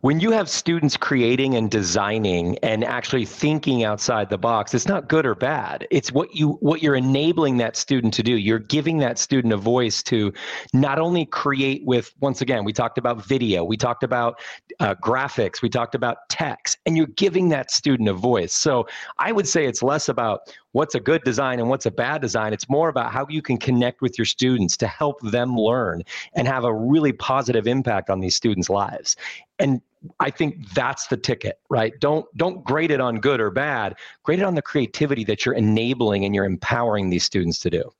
when 0.02 0.20
you 0.20 0.32
have 0.32 0.50
students 0.50 0.98
creating 0.98 1.56
and 1.56 1.70
designing 1.70 2.58
and 2.60 2.84
actually 2.84 3.24
thinking 3.24 3.84
outside 3.84 4.30
the 4.30 4.38
box 4.38 4.74
it's 4.74 4.88
not 4.88 5.08
good 5.08 5.26
or 5.26 5.36
bad. 5.36 5.88
It's 5.92 6.12
what 6.12 6.36
you 6.36 6.54
what 6.54 6.82
you're 6.82 6.96
enabling 6.96 7.58
that 7.58 7.76
student 7.76 8.14
to 8.16 8.24
do. 8.24 8.36
You're 8.36 8.60
giving 8.60 8.98
that 9.00 9.20
student 9.20 9.54
a 9.54 9.58
voice 9.58 10.02
to 10.04 10.34
not 10.74 11.00
only 11.00 11.26
create 11.26 11.86
with 11.86 12.14
once 12.20 12.42
again 12.42 12.64
we 12.64 12.74
talked 12.74 12.98
about 12.98 13.24
video 13.26 13.64
we 13.64 13.78
talked 13.78 14.04
about 14.04 14.40
uh, 14.80 14.96
graphics 14.96 15.62
we 15.62 15.70
talked 15.70 15.96
about 15.96 16.18
text 16.30 16.80
and 16.86 16.98
you're 16.98 17.08
giving 17.08 17.50
that 17.50 17.72
student 17.72 18.10
a 18.10 18.14
voice. 18.14 18.54
So 18.54 18.88
i 19.20 19.32
would 19.32 19.48
say 19.48 19.66
it's 19.66 19.84
less 19.84 20.10
about 20.10 20.52
what's 20.72 20.96
a 20.96 21.00
good 21.00 21.24
design 21.24 21.60
and 21.60 21.70
what's 21.70 21.86
a 21.86 21.92
bad 21.92 22.22
design. 22.22 22.54
It's 22.54 22.70
more 22.70 22.90
about 22.90 23.12
how 23.12 23.28
you 23.30 23.42
can 23.42 23.58
connect 23.58 24.02
with 24.02 24.18
your 24.18 24.26
students 24.26 24.78
to 24.78 24.88
help 24.88 25.20
them 25.22 25.56
learn 25.56 26.04
and 26.34 26.48
have 26.48 26.64
a 26.64 26.74
really 26.74 27.14
positive 27.14 27.68
impact 27.68 28.10
on 28.10 28.20
these 28.20 28.36
students' 28.36 28.70
lives. 28.70 29.16
And 29.60 29.82
I 30.20 30.32
think 30.32 30.74
that's 30.74 31.08
the 31.08 31.18
ticket, 31.18 31.60
right? 31.70 31.94
Don't 32.00 32.26
don't 32.36 32.64
grade 32.64 32.92
it 32.92 33.00
on 33.00 33.18
good 33.18 33.40
or 33.40 33.52
bad. 33.52 33.96
Grade 34.24 34.40
it 34.40 34.46
on 34.46 34.56
the 34.56 34.62
creativity 34.62 35.24
that 35.26 35.46
you're 35.46 35.56
enabling 35.56 36.26
and 36.26 36.34
you're 36.34 36.46
empowering 36.46 37.10
these 37.10 37.24
students 37.24 37.60
to 37.60 37.70
do. 37.70 37.92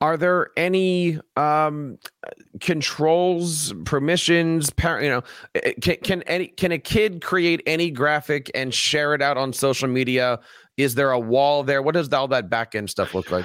Are 0.00 0.16
there 0.16 0.50
any 0.56 1.18
um, 1.36 1.98
controls, 2.60 3.74
permissions? 3.84 4.70
Parent, 4.70 5.04
you 5.04 5.10
know, 5.10 5.22
eh, 5.56 5.60
eh, 5.64 5.72
can 5.80 5.96
can 5.96 6.22
any 6.22 6.46
can 6.48 6.70
a 6.70 6.78
kid 6.78 7.20
create 7.20 7.62
any 7.66 7.90
graphic 7.90 8.48
and 8.54 8.72
share 8.72 9.14
it 9.14 9.22
out 9.22 9.36
on 9.36 9.52
social 9.52 9.88
media 9.88 10.38
is 10.78 10.94
there 10.94 11.10
a 11.10 11.18
wall 11.18 11.62
there? 11.62 11.82
What 11.82 11.94
does 11.94 12.10
all 12.12 12.28
that 12.28 12.48
back 12.48 12.74
end 12.74 12.88
stuff 12.88 13.14
look 13.14 13.30
like? 13.30 13.44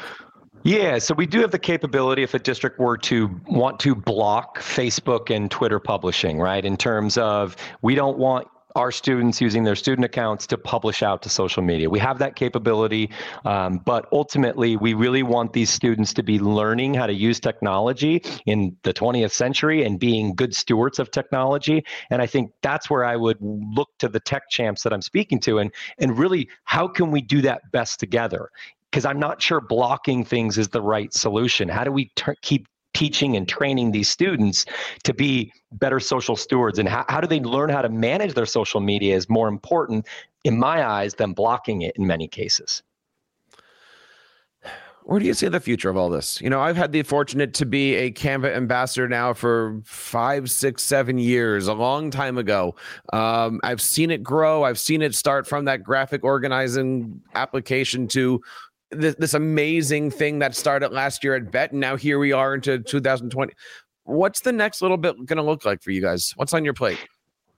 Yeah, 0.64 0.98
so 1.00 1.14
we 1.14 1.26
do 1.26 1.42
have 1.42 1.52
the 1.52 1.60
capability 1.60 2.24
if 2.24 2.34
a 2.34 2.40
district 2.40 2.80
were 2.80 2.98
to 3.00 3.30
want 3.48 3.82
to 3.82 3.94
block 3.94 4.60
Facebook 4.60 5.30
and 5.30 5.52
Twitter 5.52 5.78
publishing, 5.78 6.40
right? 6.40 6.64
In 6.64 6.78
terms 6.78 7.18
of 7.18 7.58
we 7.82 7.96
don't 7.96 8.18
want 8.18 8.48
our 8.76 8.92
students 8.92 9.42
using 9.42 9.64
their 9.64 9.76
student 9.76 10.06
accounts 10.06 10.48
to 10.48 10.58
publish 10.58 11.04
out 11.04 11.22
to 11.24 11.30
social 11.30 11.64
media. 11.64 11.90
We 11.90 12.00
have 12.00 12.20
that 12.20 12.36
capability, 12.36 13.12
um, 13.46 13.80
but 13.86 14.08
ultimately, 14.12 14.78
we 14.78 14.94
really 14.94 15.24
want 15.24 15.54
these 15.54 15.70
students 15.70 16.14
to 16.16 16.24
be 16.24 16.40
learning 16.40 16.94
how 16.94 17.08
to 17.08 17.14
use 17.14 17.40
technology 17.40 18.24
in 18.46 18.76
the 18.84 18.94
20th 18.94 19.32
century 19.32 19.84
and 19.84 20.00
being 20.00 20.36
good 20.36 20.56
stewards 20.56 21.00
of 21.00 21.12
technology. 21.12 21.84
And 22.10 22.22
I 22.22 22.26
think 22.26 22.52
that's 22.62 22.90
where 22.90 23.06
I 23.06 23.16
would 23.16 23.38
look 23.42 23.90
to 24.00 24.10
the 24.10 24.20
tech 24.20 24.50
champs 24.50 24.84
that 24.84 24.94
I'm 24.94 25.02
speaking 25.02 25.40
to, 25.42 25.60
and 25.60 25.72
and 26.00 26.18
really, 26.18 26.50
how 26.64 26.88
can 26.88 27.12
we 27.12 27.22
do 27.22 27.42
that 27.42 27.72
best 27.72 28.00
together? 28.00 28.50
Because 28.92 29.06
I'm 29.06 29.20
not 29.20 29.42
sure 29.42 29.60
blocking 29.60 30.24
things 30.24 30.58
is 30.58 30.70
the 30.70 30.82
right 30.82 31.12
solution. 31.12 31.68
How 31.68 31.84
do 31.84 31.92
we 31.92 32.12
ter- 32.16 32.36
keep 32.42 32.68
teaching 32.94 33.36
and 33.36 33.48
training 33.48 33.92
these 33.92 34.10
students 34.10 34.66
to 35.04 35.14
be 35.14 35.52
better 35.74 36.00
social 36.00 36.36
stewards 36.36 36.80
and 36.80 36.88
how, 36.88 37.06
how 37.10 37.20
do 37.20 37.28
they 37.28 37.40
learn 37.40 37.70
how 37.70 37.82
to 37.82 37.90
manage 37.90 38.34
their 38.34 38.46
social 38.46 38.80
media 38.80 39.16
is 39.16 39.30
more 39.30 39.48
important 39.48 40.08
in 40.44 40.58
my 40.58 40.86
eyes 40.86 41.16
than 41.16 41.34
blocking 41.34 41.82
it 41.82 41.96
in 41.98 42.06
many 42.06 42.28
cases 42.28 42.84
where 45.06 45.20
do 45.20 45.26
you 45.26 45.34
see 45.34 45.50
the 45.50 45.60
future 45.60 45.90
of 45.90 45.98
all 45.98 46.10
this? 46.10 46.40
You 46.40 46.50
know, 46.50 46.62
I've 46.62 46.78
had 46.78 46.92
the 46.92 47.04
fortunate 47.04 47.54
to 47.56 47.66
be 47.66 47.96
a 47.96 48.12
Canva 48.12 48.56
ambassador 48.56 49.08
now 49.10 49.34
for 49.34 49.82
five, 49.84 50.50
six, 50.50 50.82
seven 50.82 51.18
years, 51.18 51.68
a 51.68 51.74
long 51.74 52.10
time 52.10 52.38
ago. 52.38 52.76
Um, 53.12 53.60
I've 53.64 53.82
seen 53.82 54.12
it 54.12 54.24
grow. 54.24 54.64
I've 54.64 54.80
seen 54.80 55.02
it 55.02 55.14
start 55.14 55.46
from 55.46 55.66
that 55.66 55.84
graphic 55.84 56.24
organizing 56.24 57.22
application 57.36 58.08
to 58.10 58.42
this, 58.94 59.16
this 59.16 59.34
amazing 59.34 60.12
thing 60.12 60.40
that 60.40 60.56
started 60.56 60.92
last 60.92 61.24
year 61.24 61.36
at 61.36 61.52
Bett, 61.52 61.72
and 61.72 61.82
now 61.82 61.96
here 61.96 62.20
we 62.20 62.32
are 62.32 62.56
into 62.56 62.80
2020. 62.80 63.54
What's 64.06 64.42
the 64.42 64.52
next 64.52 64.82
little 64.82 64.98
bit 64.98 65.16
going 65.26 65.38
to 65.38 65.44
look 65.44 65.66
like 65.66 65.82
for 65.82 65.92
you 65.92 66.02
guys? 66.02 66.34
What's 66.36 66.54
on 66.54 66.66
your 66.66 66.74
plate? 66.74 67.00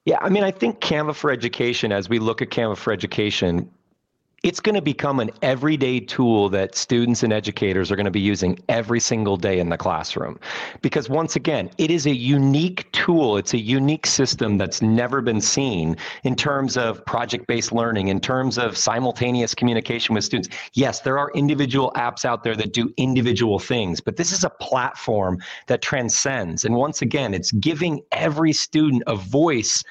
Yeah, 0.04 0.18
I 0.20 0.28
mean, 0.28 0.44
I 0.44 0.52
think 0.52 0.80
Canva 0.80 1.16
for 1.16 1.30
Education, 1.32 1.90
as 1.90 2.08
we 2.08 2.20
look 2.20 2.40
at 2.40 2.50
Canva 2.50 2.76
for 2.76 2.92
Education, 2.92 3.68
it's 4.46 4.60
going 4.60 4.76
to 4.76 4.80
become 4.80 5.18
an 5.18 5.28
everyday 5.42 5.98
tool 5.98 6.48
that 6.48 6.76
students 6.76 7.24
and 7.24 7.32
educators 7.32 7.90
are 7.90 7.96
going 7.96 8.04
to 8.04 8.12
be 8.12 8.20
using 8.20 8.56
every 8.68 9.00
single 9.00 9.36
day 9.36 9.58
in 9.58 9.70
the 9.70 9.76
classroom. 9.76 10.38
Because 10.82 11.08
once 11.08 11.34
again, 11.34 11.68
it 11.78 11.90
is 11.90 12.06
a 12.06 12.14
unique 12.14 12.88
tool, 12.92 13.38
it's 13.38 13.54
a 13.54 13.58
unique 13.58 14.06
system 14.06 14.56
that's 14.56 14.80
never 14.80 15.20
been 15.20 15.40
seen 15.40 15.96
in 16.22 16.36
terms 16.36 16.76
of 16.76 17.04
project 17.06 17.48
based 17.48 17.72
learning, 17.72 18.06
in 18.06 18.20
terms 18.20 18.56
of 18.56 18.78
simultaneous 18.78 19.52
communication 19.52 20.14
with 20.14 20.22
students. 20.22 20.48
Yes, 20.74 21.00
there 21.00 21.18
are 21.18 21.32
individual 21.34 21.90
apps 21.96 22.24
out 22.24 22.44
there 22.44 22.54
that 22.54 22.72
do 22.72 22.94
individual 22.98 23.58
things, 23.58 24.00
but 24.00 24.14
this 24.14 24.30
is 24.30 24.44
a 24.44 24.50
platform 24.50 25.42
that 25.66 25.82
transcends. 25.82 26.64
And 26.64 26.76
once 26.76 27.02
again, 27.02 27.34
it's 27.34 27.50
giving 27.50 28.00
every 28.12 28.52
student 28.52 29.02
a 29.08 29.16
voice 29.16 29.82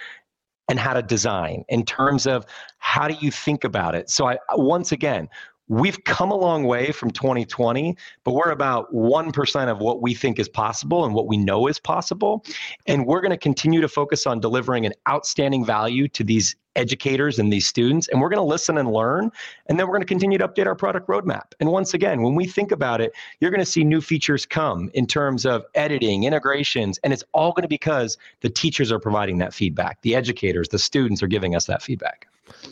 and 0.69 0.79
how 0.79 0.93
to 0.93 1.01
design 1.01 1.63
in 1.69 1.85
terms 1.85 2.25
of 2.25 2.45
how 2.79 3.07
do 3.07 3.15
you 3.19 3.31
think 3.31 3.63
about 3.63 3.95
it. 3.95 4.09
So 4.09 4.27
i 4.27 4.37
once 4.53 4.91
again 4.91 5.29
we've 5.67 6.03
come 6.03 6.31
a 6.31 6.35
long 6.35 6.63
way 6.65 6.91
from 6.91 7.09
2020 7.11 7.97
but 8.23 8.33
we're 8.33 8.51
about 8.51 8.93
1% 8.93 9.71
of 9.71 9.79
what 9.79 10.01
we 10.01 10.13
think 10.13 10.39
is 10.39 10.49
possible 10.49 11.05
and 11.05 11.13
what 11.13 11.27
we 11.27 11.37
know 11.37 11.67
is 11.67 11.79
possible. 11.79 12.43
And 12.85 13.05
we're 13.05 13.21
going 13.21 13.31
to 13.31 13.37
continue 13.37 13.81
to 13.81 13.87
focus 13.87 14.27
on 14.27 14.39
delivering 14.39 14.85
an 14.85 14.93
outstanding 15.07 15.65
value 15.65 16.07
to 16.09 16.23
these 16.23 16.55
educators 16.75 17.39
and 17.39 17.51
these 17.53 17.65
students. 17.65 18.09
And 18.09 18.19
we're 18.19 18.29
going 18.29 18.37
to 18.37 18.43
listen 18.43 18.77
and 18.77 18.91
learn 18.91 19.31
and 19.67 19.79
then 19.79 19.87
we're 19.87 19.93
going 19.93 20.01
to 20.01 20.07
continue 20.07 20.37
to 20.37 20.47
update 20.47 20.67
our 20.67 20.75
product 20.75 21.07
roadmap. 21.07 21.53
And 21.59 21.71
once 21.71 21.93
again 21.93 22.21
when 22.21 22.35
we 22.35 22.45
think 22.45 22.71
about 22.71 23.01
it 23.01 23.13
you're 23.39 23.51
going 23.51 23.59
to 23.59 23.65
see 23.65 23.83
new 23.83 24.01
features 24.01 24.45
come 24.45 24.91
in 24.93 25.07
terms 25.07 25.45
of 25.45 25.65
editing 25.73 26.25
integrations 26.25 26.99
and 27.03 27.13
it's 27.13 27.23
all 27.33 27.51
going 27.53 27.63
to 27.63 27.67
be 27.67 27.75
because 27.75 28.17
the 28.41 28.49
teachers 28.49 28.91
are 28.91 28.99
providing 28.99 29.37
that 29.39 29.53
feedback. 29.53 30.01
The 30.01 30.15
educators 30.15 30.69
the 30.69 30.79
students 30.79 31.23
are 31.23 31.27
giving 31.27 31.55
us 31.55 31.65
that 31.65 31.81
feedback 31.81 32.27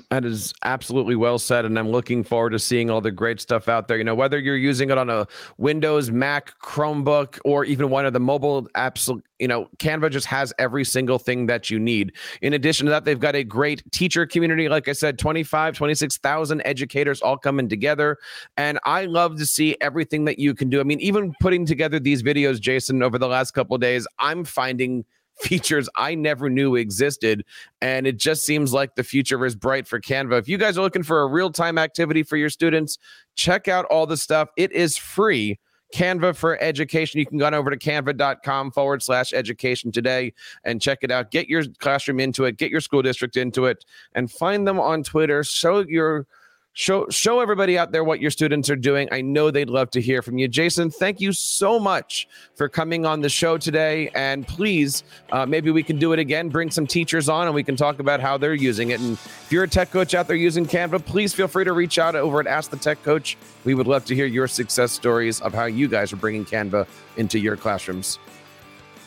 that 0.09 0.25
is 0.25 0.53
absolutely 0.63 1.15
well 1.15 1.39
said. 1.39 1.65
And 1.65 1.77
I'm 1.77 1.89
looking 1.89 2.23
forward 2.23 2.51
to 2.51 2.59
seeing 2.59 2.89
all 2.89 3.01
the 3.01 3.11
great 3.11 3.41
stuff 3.41 3.67
out 3.67 3.87
there. 3.87 3.97
You 3.97 4.03
know, 4.03 4.15
whether 4.15 4.39
you're 4.39 4.57
using 4.57 4.89
it 4.89 4.97
on 4.97 5.09
a 5.09 5.27
Windows, 5.57 6.11
Mac, 6.11 6.59
Chromebook, 6.59 7.39
or 7.43 7.65
even 7.65 7.89
one 7.89 8.05
of 8.05 8.13
the 8.13 8.19
mobile 8.19 8.67
apps, 8.75 9.09
you 9.39 9.47
know, 9.47 9.67
Canva 9.77 10.11
just 10.11 10.27
has 10.27 10.53
every 10.59 10.85
single 10.85 11.19
thing 11.19 11.47
that 11.47 11.69
you 11.69 11.79
need. 11.79 12.13
In 12.41 12.53
addition 12.53 12.85
to 12.85 12.89
that, 12.91 13.05
they've 13.05 13.19
got 13.19 13.35
a 13.35 13.43
great 13.43 13.83
teacher 13.91 14.25
community. 14.25 14.69
Like 14.69 14.87
I 14.87 14.93
said, 14.93 15.17
25, 15.17 15.75
26,000 15.75 16.61
educators 16.65 17.21
all 17.21 17.37
coming 17.37 17.67
together. 17.67 18.17
And 18.57 18.79
I 18.85 19.05
love 19.05 19.37
to 19.37 19.45
see 19.45 19.75
everything 19.81 20.25
that 20.25 20.39
you 20.39 20.53
can 20.53 20.69
do. 20.69 20.79
I 20.79 20.83
mean, 20.83 20.99
even 20.99 21.33
putting 21.41 21.65
together 21.65 21.99
these 21.99 22.23
videos, 22.23 22.59
Jason, 22.59 23.03
over 23.03 23.17
the 23.17 23.27
last 23.27 23.51
couple 23.51 23.77
days, 23.77 24.07
I'm 24.19 24.45
finding 24.45 25.05
features 25.39 25.89
I 25.95 26.15
never 26.15 26.49
knew 26.49 26.75
existed. 26.75 27.43
And 27.81 28.07
it 28.07 28.17
just 28.17 28.45
seems 28.45 28.73
like 28.73 28.95
the 28.95 29.03
future 29.03 29.43
is 29.45 29.55
bright 29.55 29.87
for 29.87 29.99
Canva. 29.99 30.39
If 30.39 30.47
you 30.47 30.57
guys 30.57 30.77
are 30.77 30.81
looking 30.81 31.03
for 31.03 31.21
a 31.21 31.27
real 31.27 31.51
time 31.51 31.77
activity 31.77 32.23
for 32.23 32.37
your 32.37 32.49
students, 32.49 32.97
check 33.35 33.67
out 33.67 33.85
all 33.85 34.05
the 34.05 34.17
stuff. 34.17 34.49
It 34.57 34.71
is 34.71 34.97
free. 34.97 35.59
Canva 35.93 36.35
for 36.35 36.59
education. 36.61 37.19
You 37.19 37.25
can 37.25 37.37
go 37.37 37.45
on 37.45 37.53
over 37.53 37.69
to 37.69 37.77
canva.com 37.77 38.71
forward 38.71 39.03
slash 39.03 39.31
education 39.31 39.91
today 39.91 40.33
and 40.63 40.81
check 40.81 40.99
it 41.03 41.11
out. 41.11 41.29
Get 41.29 41.47
your 41.47 41.63
classroom 41.79 42.19
into 42.19 42.45
it, 42.45 42.57
get 42.57 42.71
your 42.71 42.81
school 42.81 43.03
district 43.03 43.37
into 43.37 43.65
it, 43.65 43.85
and 44.15 44.31
find 44.31 44.67
them 44.67 44.79
on 44.79 45.03
Twitter. 45.03 45.43
Show 45.43 45.85
your 45.87 46.25
show 46.73 47.07
show 47.09 47.39
everybody 47.39 47.77
out 47.77 47.91
there 47.91 48.03
what 48.03 48.19
your 48.19 48.31
students 48.31 48.69
are 48.69 48.75
doing. 48.75 49.07
I 49.11 49.21
know 49.21 49.51
they'd 49.51 49.69
love 49.69 49.91
to 49.91 50.01
hear 50.01 50.21
from 50.21 50.37
you, 50.37 50.47
Jason. 50.47 50.89
Thank 50.89 51.21
you 51.21 51.31
so 51.31 51.79
much 51.79 52.27
for 52.55 52.67
coming 52.67 53.05
on 53.05 53.21
the 53.21 53.29
show 53.29 53.57
today, 53.57 54.09
and 54.09 54.47
please, 54.47 55.03
uh, 55.31 55.45
maybe 55.45 55.71
we 55.71 55.83
can 55.83 55.97
do 55.97 56.13
it 56.13 56.19
again. 56.19 56.49
Bring 56.49 56.71
some 56.71 56.87
teachers 56.87 57.29
on, 57.29 57.45
and 57.45 57.55
we 57.55 57.63
can 57.63 57.75
talk 57.75 57.99
about 57.99 58.19
how 58.19 58.37
they're 58.37 58.53
using 58.53 58.89
it. 58.89 58.99
And 58.99 59.13
if 59.13 59.47
you're 59.51 59.63
a 59.63 59.67
tech 59.67 59.91
coach 59.91 60.13
out 60.13 60.27
there 60.27 60.35
using 60.35 60.65
Canva, 60.65 61.05
please 61.05 61.33
feel 61.33 61.47
free 61.47 61.63
to 61.63 61.73
reach 61.73 61.99
out 61.99 62.15
over 62.15 62.39
at 62.39 62.47
Ask 62.47 62.71
the 62.71 62.77
Tech 62.77 63.01
Coach. 63.03 63.37
We 63.63 63.75
would 63.75 63.87
love 63.87 64.05
to 64.05 64.15
hear 64.15 64.25
your 64.25 64.47
success 64.47 64.91
stories 64.91 65.41
of 65.41 65.53
how 65.53 65.65
you 65.65 65.87
guys 65.87 66.11
are 66.11 66.17
bringing 66.17 66.45
Canva 66.45 66.87
into 67.17 67.39
your 67.39 67.55
classrooms. 67.55 68.19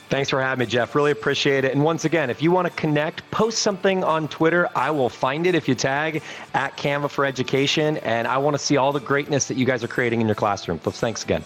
Thanks 0.08 0.30
for 0.30 0.40
having 0.40 0.60
me, 0.60 0.66
Jeff. 0.66 0.94
Really 0.94 1.10
appreciate 1.10 1.64
it. 1.64 1.72
And 1.72 1.82
once 1.82 2.04
again, 2.04 2.30
if 2.30 2.40
you 2.40 2.52
want 2.52 2.68
to 2.68 2.72
connect, 2.74 3.28
post 3.32 3.58
something 3.58 4.04
on 4.04 4.28
Twitter. 4.28 4.68
I 4.76 4.90
will 4.90 5.08
find 5.08 5.48
it 5.48 5.56
if 5.56 5.66
you 5.66 5.74
tag 5.74 6.22
at 6.54 6.76
Canva 6.76 7.10
for 7.10 7.24
Education. 7.24 7.96
And 7.98 8.28
I 8.28 8.38
want 8.38 8.54
to 8.54 8.58
see 8.58 8.76
all 8.76 8.92
the 8.92 9.00
greatness 9.00 9.48
that 9.48 9.56
you 9.56 9.66
guys 9.66 9.82
are 9.82 9.88
creating 9.88 10.20
in 10.20 10.28
your 10.28 10.36
classroom. 10.36 10.80
So 10.84 10.92
thanks 10.92 11.24
again. 11.24 11.42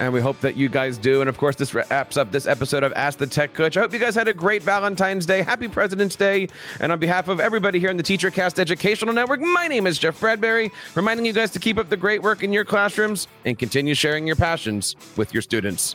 And 0.00 0.12
we 0.12 0.20
hope 0.20 0.40
that 0.40 0.56
you 0.56 0.68
guys 0.68 0.98
do. 0.98 1.20
And 1.20 1.28
of 1.28 1.36
course, 1.36 1.54
this 1.56 1.72
wraps 1.72 2.16
up 2.16 2.32
this 2.32 2.46
episode 2.46 2.82
of 2.82 2.92
Ask 2.94 3.18
the 3.18 3.26
Tech 3.26 3.52
Coach. 3.54 3.76
I 3.76 3.80
hope 3.80 3.92
you 3.92 3.98
guys 3.98 4.14
had 4.14 4.26
a 4.28 4.34
great 4.34 4.62
Valentine's 4.62 5.26
Day. 5.26 5.42
Happy 5.42 5.68
President's 5.68 6.16
Day. 6.16 6.48
And 6.80 6.90
on 6.90 6.98
behalf 6.98 7.28
of 7.28 7.38
everybody 7.38 7.78
here 7.78 7.90
in 7.90 7.96
the 7.96 8.02
TeacherCast 8.02 8.58
Educational 8.58 9.12
Network, 9.12 9.40
my 9.40 9.68
name 9.68 9.86
is 9.86 9.98
Jeff 9.98 10.18
Bradbury, 10.18 10.72
reminding 10.96 11.26
you 11.26 11.34
guys 11.34 11.50
to 11.50 11.60
keep 11.60 11.78
up 11.78 11.90
the 11.90 11.98
great 11.98 12.22
work 12.22 12.42
in 12.42 12.52
your 12.52 12.64
classrooms 12.64 13.28
and 13.44 13.58
continue 13.58 13.94
sharing 13.94 14.26
your 14.26 14.36
passions 14.36 14.96
with 15.16 15.32
your 15.34 15.42
students. 15.42 15.94